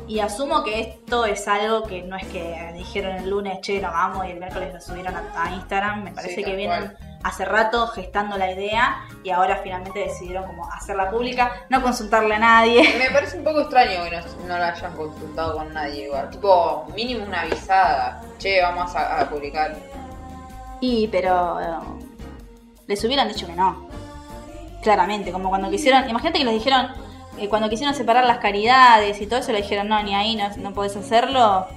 Y 0.07 0.19
asumo 0.19 0.63
que 0.63 0.79
esto 0.81 1.25
es 1.25 1.47
algo 1.47 1.83
que 1.83 2.01
no 2.03 2.15
es 2.17 2.25
que 2.27 2.71
dijeron 2.75 3.15
el 3.17 3.29
lunes, 3.29 3.61
che, 3.61 3.79
no 3.79 3.89
vamos, 3.91 4.25
y 4.27 4.31
el 4.31 4.39
miércoles 4.39 4.73
lo 4.73 4.81
subieron 4.81 5.15
a, 5.15 5.23
a 5.35 5.51
Instagram. 5.55 6.03
Me 6.03 6.11
parece 6.11 6.35
Sí, 6.35 6.43
que 6.43 6.55
vienen 6.55 6.91
cual. 6.91 6.97
Hace 7.23 7.45
rato 7.45 7.87
gestando 7.87 8.37
la 8.37 8.51
idea 8.51 9.05
y 9.23 9.29
ahora 9.29 9.59
finalmente 9.63 9.99
decidieron 9.99 10.45
como 10.45 10.69
hacerla 10.71 11.09
pública, 11.09 11.65
no 11.69 11.81
consultarle 11.81 12.35
a 12.35 12.39
nadie. 12.39 12.95
Me 12.99 13.09
parece 13.11 13.37
un 13.37 13.43
poco 13.43 13.61
extraño 13.61 14.03
que 14.03 14.11
no, 14.11 14.47
no 14.47 14.57
la 14.57 14.69
hayan 14.69 14.95
consultado 14.95 15.57
con 15.57 15.73
nadie 15.73 16.05
igual. 16.05 16.29
Tipo, 16.29 16.85
mínimo 16.95 17.25
una 17.25 17.41
avisada. 17.41 18.21
Che, 18.37 18.61
vamos 18.61 18.93
a, 18.95 19.21
a 19.21 19.29
publicar. 19.29 19.75
Y, 20.81 21.07
pero 21.07 21.59
eh, 21.61 21.65
les 22.87 23.03
hubieran 23.03 23.27
dicho 23.29 23.47
que 23.47 23.53
no. 23.53 23.87
Claramente, 24.81 25.31
como 25.31 25.49
cuando 25.49 25.69
quisieron, 25.69 26.09
imagínate 26.09 26.39
que 26.39 26.45
les 26.45 26.55
dijeron, 26.55 26.89
eh, 27.37 27.47
cuando 27.47 27.69
quisieron 27.69 27.95
separar 27.95 28.25
las 28.25 28.39
caridades 28.39 29.21
y 29.21 29.27
todo 29.27 29.39
eso, 29.39 29.53
le 29.53 29.61
dijeron, 29.61 29.87
no, 29.87 30.03
ni 30.03 30.13
ahí 30.13 30.35
no, 30.35 30.49
no 30.57 30.73
podés 30.73 30.97
hacerlo. 30.97 31.67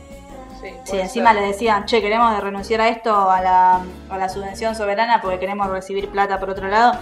Sí, 0.84 0.98
encima 0.98 1.32
ser. 1.32 1.40
le 1.42 1.46
decían, 1.48 1.84
che, 1.84 2.00
queremos 2.00 2.38
renunciar 2.40 2.80
a 2.80 2.88
esto, 2.88 3.30
a 3.30 3.40
la, 3.40 3.80
a 4.10 4.18
la 4.18 4.28
subvención 4.28 4.74
soberana 4.74 5.20
porque 5.20 5.38
queremos 5.38 5.68
recibir 5.68 6.10
plata 6.10 6.38
por 6.40 6.50
otro 6.50 6.68
lado, 6.68 6.92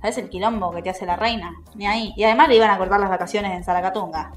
¿sabes 0.00 0.18
el 0.18 0.28
quilombo 0.28 0.70
que 0.72 0.82
te 0.82 0.90
hace 0.90 1.06
la 1.06 1.16
reina? 1.16 1.52
Ni 1.74 1.86
ahí. 1.86 2.12
Y 2.16 2.24
además 2.24 2.48
le 2.48 2.56
iban 2.56 2.70
a 2.70 2.78
cortar 2.78 3.00
las 3.00 3.10
vacaciones 3.10 3.52
en 3.52 3.64
Zaracatunga. 3.64 4.32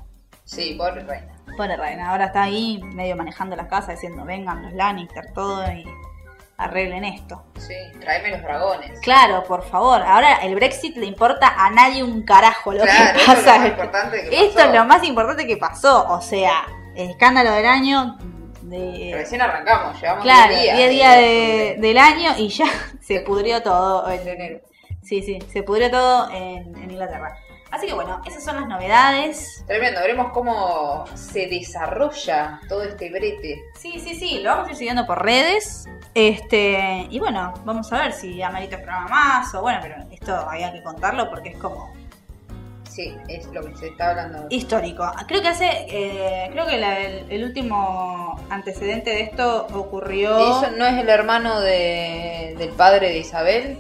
Sí, 0.46 0.76
pobre 0.78 1.04
reina. 1.04 1.34
Pobre 1.56 1.78
reina, 1.78 2.10
ahora 2.12 2.26
está 2.26 2.44
ahí 2.44 2.82
medio 2.84 3.16
manejando 3.16 3.56
las 3.56 3.68
casas 3.68 3.96
diciendo, 3.96 4.26
vengan 4.26 4.62
los 4.64 4.74
Lannister, 4.74 5.32
todo 5.34 5.64
y 5.72 5.86
arreglen 6.58 7.04
esto. 7.06 7.44
Sí, 7.58 7.74
tráeme 8.00 8.30
los 8.32 8.42
dragones. 8.42 9.00
Claro, 9.02 9.44
por 9.44 9.64
favor. 9.64 10.02
Ahora 10.02 10.36
el 10.38 10.56
Brexit 10.56 10.96
le 10.98 11.06
importa 11.06 11.54
a 11.58 11.70
nadie 11.70 12.04
un 12.04 12.24
carajo 12.24 12.74
lo 12.74 12.84
Claro, 12.84 13.14
que 13.14 13.22
eso 13.24 13.32
es 13.34 13.38
lo 13.38 13.44
pasa. 13.46 13.58
más 13.60 13.68
importante 13.70 14.22
que 14.22 14.46
Esto 14.46 14.56
pasó. 14.56 14.68
es 14.70 14.76
lo 14.76 14.86
más 14.86 15.04
importante 15.04 15.48
que 15.48 15.58
pasó. 15.58 16.08
O 16.10 16.22
sea, 16.22 16.66
el 16.96 17.10
escándalo 17.12 17.52
del 17.52 17.66
año 17.66 18.18
de... 18.74 19.12
Recién 19.16 19.42
arrancamos, 19.42 20.00
llevamos 20.02 20.24
Claro, 20.24 20.50
10 20.54 20.62
días. 20.64 20.78
10 20.78 20.90
días 20.90 21.18
de- 21.18 21.76
del 21.80 21.98
año 21.98 22.32
y 22.38 22.50
ya 22.50 22.66
se 23.02 23.20
pudrió 23.22 23.62
todo. 23.64 24.10
en- 24.10 24.28
enero. 24.28 24.60
Sí, 25.02 25.22
sí, 25.22 25.40
se 25.52 25.64
pudrió 25.64 25.90
todo 25.92 26.30
en, 26.32 26.76
en 26.78 26.92
Inglaterra. 26.92 27.38
Así 27.72 27.88
que 27.88 27.94
bueno, 27.94 28.22
esas 28.26 28.44
son 28.44 28.56
las 28.56 28.68
novedades. 28.70 29.64
Tremendo, 29.66 30.00
veremos 30.00 30.32
cómo 30.32 31.06
se 31.16 31.48
desarrolla 31.48 32.60
todo 32.70 32.84
este 32.84 33.10
brete. 33.10 33.64
Sí, 33.80 34.00
sí, 34.00 34.14
sí, 34.16 34.40
lo 34.42 34.52
vamos 34.52 34.68
a 34.68 34.72
ir 34.72 34.78
siguiendo 34.78 35.08
por 35.08 35.24
redes. 35.24 35.86
Este, 36.14 37.08
y 37.10 37.18
bueno, 37.20 37.52
vamos 37.66 37.92
a 37.92 37.98
ver 38.04 38.14
si 38.14 38.42
amerita 38.44 38.78
un 38.78 38.84
programa 38.84 39.08
más 39.10 39.56
o 39.56 39.62
bueno, 39.62 39.80
pero 39.82 39.96
esto 40.12 40.36
había 40.36 40.72
que 40.72 40.84
contarlo 40.84 41.30
porque 41.32 41.50
es 41.50 41.58
como 41.58 41.92
Sí, 42.94 43.16
es 43.28 43.48
lo 43.48 43.64
que 43.64 43.76
se 43.76 43.88
está 43.88 44.12
hablando. 44.12 44.46
histórico. 44.50 45.10
Creo 45.28 45.42
que 45.42 45.48
hace, 45.48 45.68
eh, 45.90 46.50
creo 46.52 46.68
que 46.68 46.78
la- 46.78 47.00
el, 47.00 47.26
el 47.32 47.44
último 47.44 48.40
antecedente 48.52 49.10
de 49.10 49.22
esto 49.24 49.68
ocurrió. 49.74 50.38
¿Eso 50.38 50.72
no 50.78 50.86
es 50.86 50.94
el 51.02 51.10
hermano 51.10 51.60
de, 51.62 52.56
del 52.58 52.70
padre 52.70 53.10
de 53.10 53.18
Isabel? 53.20 53.78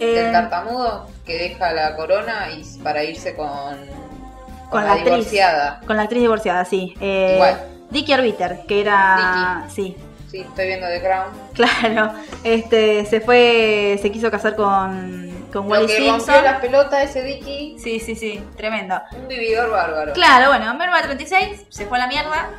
eh, 0.00 0.06
del 0.06 0.32
tartamudo 0.32 1.06
que 1.24 1.38
deja 1.38 1.72
la 1.72 1.94
corona 1.96 2.48
y 2.56 2.64
para 2.82 3.04
irse 3.04 3.34
con, 3.36 3.48
con, 3.48 3.76
Con 4.70 4.80
la, 4.80 4.86
la 4.86 4.92
actriz. 4.94 5.12
divorciada. 5.16 5.80
Con 5.86 5.96
la 5.96 6.02
actriz 6.04 6.22
divorciada, 6.22 6.64
sí. 6.64 6.94
Eh, 7.00 7.32
Igual. 7.34 7.60
Dicky 7.90 8.12
Arbiter, 8.12 8.60
que 8.68 8.80
era. 8.80 9.64
Sí, 9.68 9.96
Sí, 10.30 10.38
estoy 10.38 10.66
viendo 10.66 10.86
The 10.86 11.00
Crown. 11.02 11.26
claro. 11.52 12.12
Este, 12.42 13.04
se 13.06 13.20
fue. 13.20 13.98
Se 14.00 14.10
quiso 14.10 14.30
casar 14.30 14.56
con. 14.56 15.30
Con 15.52 15.70
Wally 15.70 15.86
que 15.86 15.96
Simpson. 15.96 16.16
rompió 16.18 16.42
las 16.42 16.60
pelotas 16.60 17.10
ese 17.10 17.22
Dicky, 17.22 17.76
Sí, 17.78 18.00
sí, 18.00 18.14
sí, 18.14 18.42
tremendo. 18.56 19.00
un 19.12 19.28
vividor 19.28 19.70
bárbaro. 19.70 20.12
Claro, 20.14 20.48
bueno, 20.48 20.72
Merva 20.74 21.02
36 21.02 21.66
se 21.68 21.86
fue 21.86 21.98
a 21.98 22.00
la 22.02 22.06
mierda. 22.06 22.50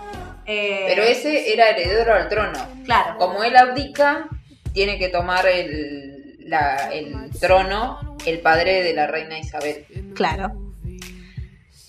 eh, 0.45 0.86
Pero 0.88 1.03
ese 1.03 1.53
era 1.53 1.69
heredero 1.69 2.13
al 2.13 2.27
trono. 2.29 2.60
Claro. 2.86 3.17
Como 3.17 3.43
él 3.43 3.56
abdica, 3.56 4.27
tiene 4.73 4.97
que 4.99 5.10
tomar 5.10 5.45
el, 5.47 6.36
la- 6.49 6.89
el 6.91 7.29
trono 7.39 8.17
el 8.25 8.39
padre 8.39 8.84
de 8.84 8.93
la 8.93 9.08
reina 9.08 9.38
Isabel. 9.39 9.86
Claro. 10.15 10.51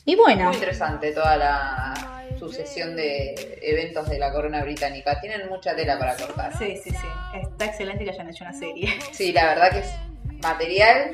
Y 0.04 0.16
bueno, 0.16 0.44
Muy 0.46 0.54
interesante 0.54 1.12
toda 1.12 1.36
la 1.36 1.94
sucesión 2.38 2.94
de 2.94 3.58
eventos 3.62 4.08
de 4.08 4.18
la 4.18 4.32
corona 4.32 4.62
británica. 4.62 5.18
Tienen 5.20 5.48
mucha 5.48 5.74
tela 5.74 5.98
para 5.98 6.14
cortar. 6.16 6.56
sí, 6.58 6.76
sí, 6.82 6.90
sí. 6.90 7.06
Está 7.40 7.64
excelente 7.66 8.04
que 8.04 8.10
hayan 8.10 8.28
hecho 8.28 8.44
una 8.44 8.52
serie. 8.52 8.98
Sí, 9.12 9.32
la 9.32 9.46
verdad 9.46 9.70
que 9.70 9.78
es 9.78 9.90
material 10.44 11.12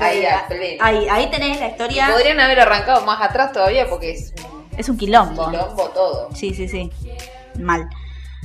ahí 0.00 0.26
a 0.26 0.46
pleno. 0.46 0.84
ahí, 0.84 1.06
ahí 1.10 1.30
tenés 1.30 1.58
la 1.60 1.68
Y 1.68 1.70
historia. 1.70 2.08
podrían 2.12 2.40
haber 2.40 2.60
arrancado 2.60 3.04
más 3.06 3.22
atrás 3.22 3.52
todavía 3.52 3.88
porque 3.88 4.10
es 4.12 4.32
un 4.52 4.68
Es 4.76 4.88
un 4.88 4.96
quilombo. 4.98 5.50
quilombo 5.50 5.88
todo. 5.90 6.28
Sí, 6.34 6.52
sí, 6.52 6.68
sí. 6.68 6.90
Mal. 7.58 7.88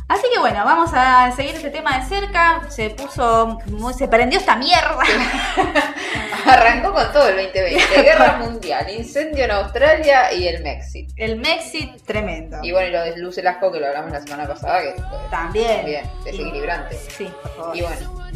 Así 0.07 0.25
que 0.33 0.39
bueno, 0.39 0.65
vamos 0.65 0.89
a 0.95 1.31
seguir 1.35 1.53
este 1.55 1.69
tema 1.69 1.99
de 1.99 2.05
cerca. 2.05 2.61
Se 2.69 2.89
puso. 2.89 3.59
se 3.95 4.07
prendió 4.07 4.39
esta 4.39 4.55
mierda. 4.55 4.97
Arrancó 6.47 6.93
con 6.93 7.11
todo 7.11 7.27
el 7.29 7.35
2020. 7.35 8.01
Guerra 8.03 8.37
mundial, 8.37 8.89
incendio 8.89 9.43
en 9.45 9.51
Australia 9.51 10.33
y 10.33 10.47
el 10.47 10.63
México. 10.63 11.11
El 11.15 11.37
Mexit, 11.37 12.01
tremendo. 12.05 12.57
Y 12.63 12.71
bueno, 12.71 12.87
y 12.87 12.91
lo 12.91 13.01
de 13.03 13.17
Luce 13.17 13.43
Lasco 13.43 13.71
que 13.71 13.79
lo 13.79 13.87
hablamos 13.87 14.11
la 14.11 14.21
semana 14.21 14.47
pasada, 14.47 14.81
que 14.81 14.93
fue 14.93 15.17
También. 15.29 15.85
bien, 15.85 16.09
desequilibrante. 16.23 16.97
Sí, 17.15 17.29
por 17.43 17.55
favor. 17.55 17.77
Y 17.77 17.81
bueno, 17.81 18.29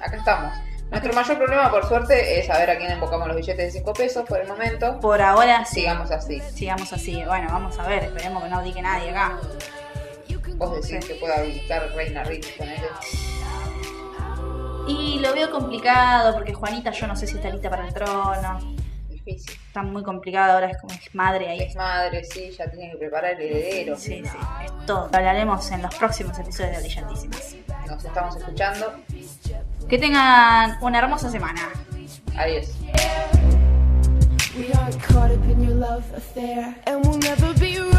acá 0.00 0.16
estamos. 0.16 0.52
Nuestro 0.90 1.12
mayor 1.12 1.38
problema, 1.38 1.70
por 1.70 1.86
suerte, 1.86 2.40
es 2.40 2.46
saber 2.46 2.70
a 2.70 2.76
quién 2.76 2.90
embocamos 2.90 3.28
los 3.28 3.36
billetes 3.36 3.72
de 3.72 3.78
5 3.78 3.92
pesos 3.92 4.24
por 4.28 4.40
el 4.40 4.48
momento. 4.48 4.98
Por 4.98 5.22
ahora 5.22 5.64
sí. 5.64 5.82
Sigamos 5.82 6.10
así. 6.10 6.40
Sigamos 6.40 6.92
así. 6.92 7.22
Bueno, 7.24 7.48
vamos 7.48 7.78
a 7.78 7.86
ver. 7.86 8.04
Esperemos 8.04 8.42
que 8.42 8.48
no 8.48 8.62
dique 8.62 8.82
nadie 8.82 9.10
acá. 9.10 9.38
Vos 10.56 10.74
decís 10.74 11.06
que 11.06 11.14
pueda 11.14 11.36
habilitar 11.36 11.90
Reina 11.94 12.24
Rich 12.24 12.56
con 12.56 12.68
él. 12.68 12.80
Y 14.88 15.20
lo 15.20 15.32
veo 15.32 15.50
complicado 15.52 16.34
porque 16.34 16.52
Juanita, 16.52 16.90
yo 16.90 17.06
no 17.06 17.14
sé 17.14 17.28
si 17.28 17.36
está 17.36 17.50
lista 17.50 17.70
para 17.70 17.86
el 17.86 17.94
trono. 17.94 18.58
Difícil. 19.08 19.56
Está 19.68 19.82
muy 19.84 20.02
complicado. 20.02 20.54
Ahora 20.54 20.70
es 20.70 20.78
como 20.78 20.92
es 20.92 21.14
madre 21.14 21.48
ahí. 21.48 21.60
Es 21.60 21.76
madre, 21.76 22.24
sí, 22.24 22.50
ya 22.50 22.68
tiene 22.68 22.90
que 22.90 22.96
preparar 22.98 23.40
el 23.40 23.42
heredero. 23.42 23.96
Sí, 23.96 24.24
sí, 24.24 24.38
es 24.64 24.86
todo. 24.86 25.08
Lo 25.12 25.18
hablaremos 25.18 25.70
en 25.70 25.82
los 25.82 25.94
próximos 25.94 26.36
episodios 26.36 26.76
de 26.76 26.82
Brillantísimas. 26.82 27.56
Nos 27.90 28.04
estamos 28.04 28.36
escuchando. 28.36 28.94
Que 29.88 29.98
tengan 29.98 30.78
una 30.80 30.98
hermosa 31.00 31.28
semana. 31.28 31.60
Adiós. 32.36 32.68
We 34.56 34.72
aren't 34.74 35.02
caught 35.02 35.32
up 35.32 35.44
in 35.50 35.60
your 35.60 35.74
love 35.74 36.04
affair, 36.14 36.76
and 36.86 37.04
we'll 37.04 37.18
never 37.18 37.52
be 37.54 37.78
royals. 37.78 37.96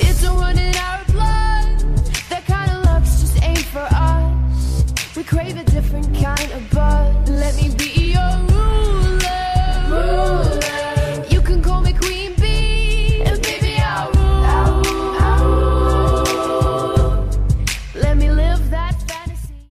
It's 0.00 0.22
a 0.22 0.30
run 0.30 0.58
in 0.58 0.74
our 0.76 1.04
blood. 1.06 1.82
That 2.30 2.46
kind 2.46 2.70
of 2.70 2.84
luck's 2.84 3.20
just 3.20 3.42
ain't 3.42 3.66
for 3.66 3.88
us. 3.90 4.84
We 5.16 5.24
crave 5.24 5.56
a 5.56 5.64
different 5.64 6.14
kind 6.14 6.52
of 6.52 6.70
buzz. 6.70 7.28
Let 7.28 7.56
me 7.56 7.70
be 7.76 8.12
your 8.12 8.38
ruler. 9.90 10.47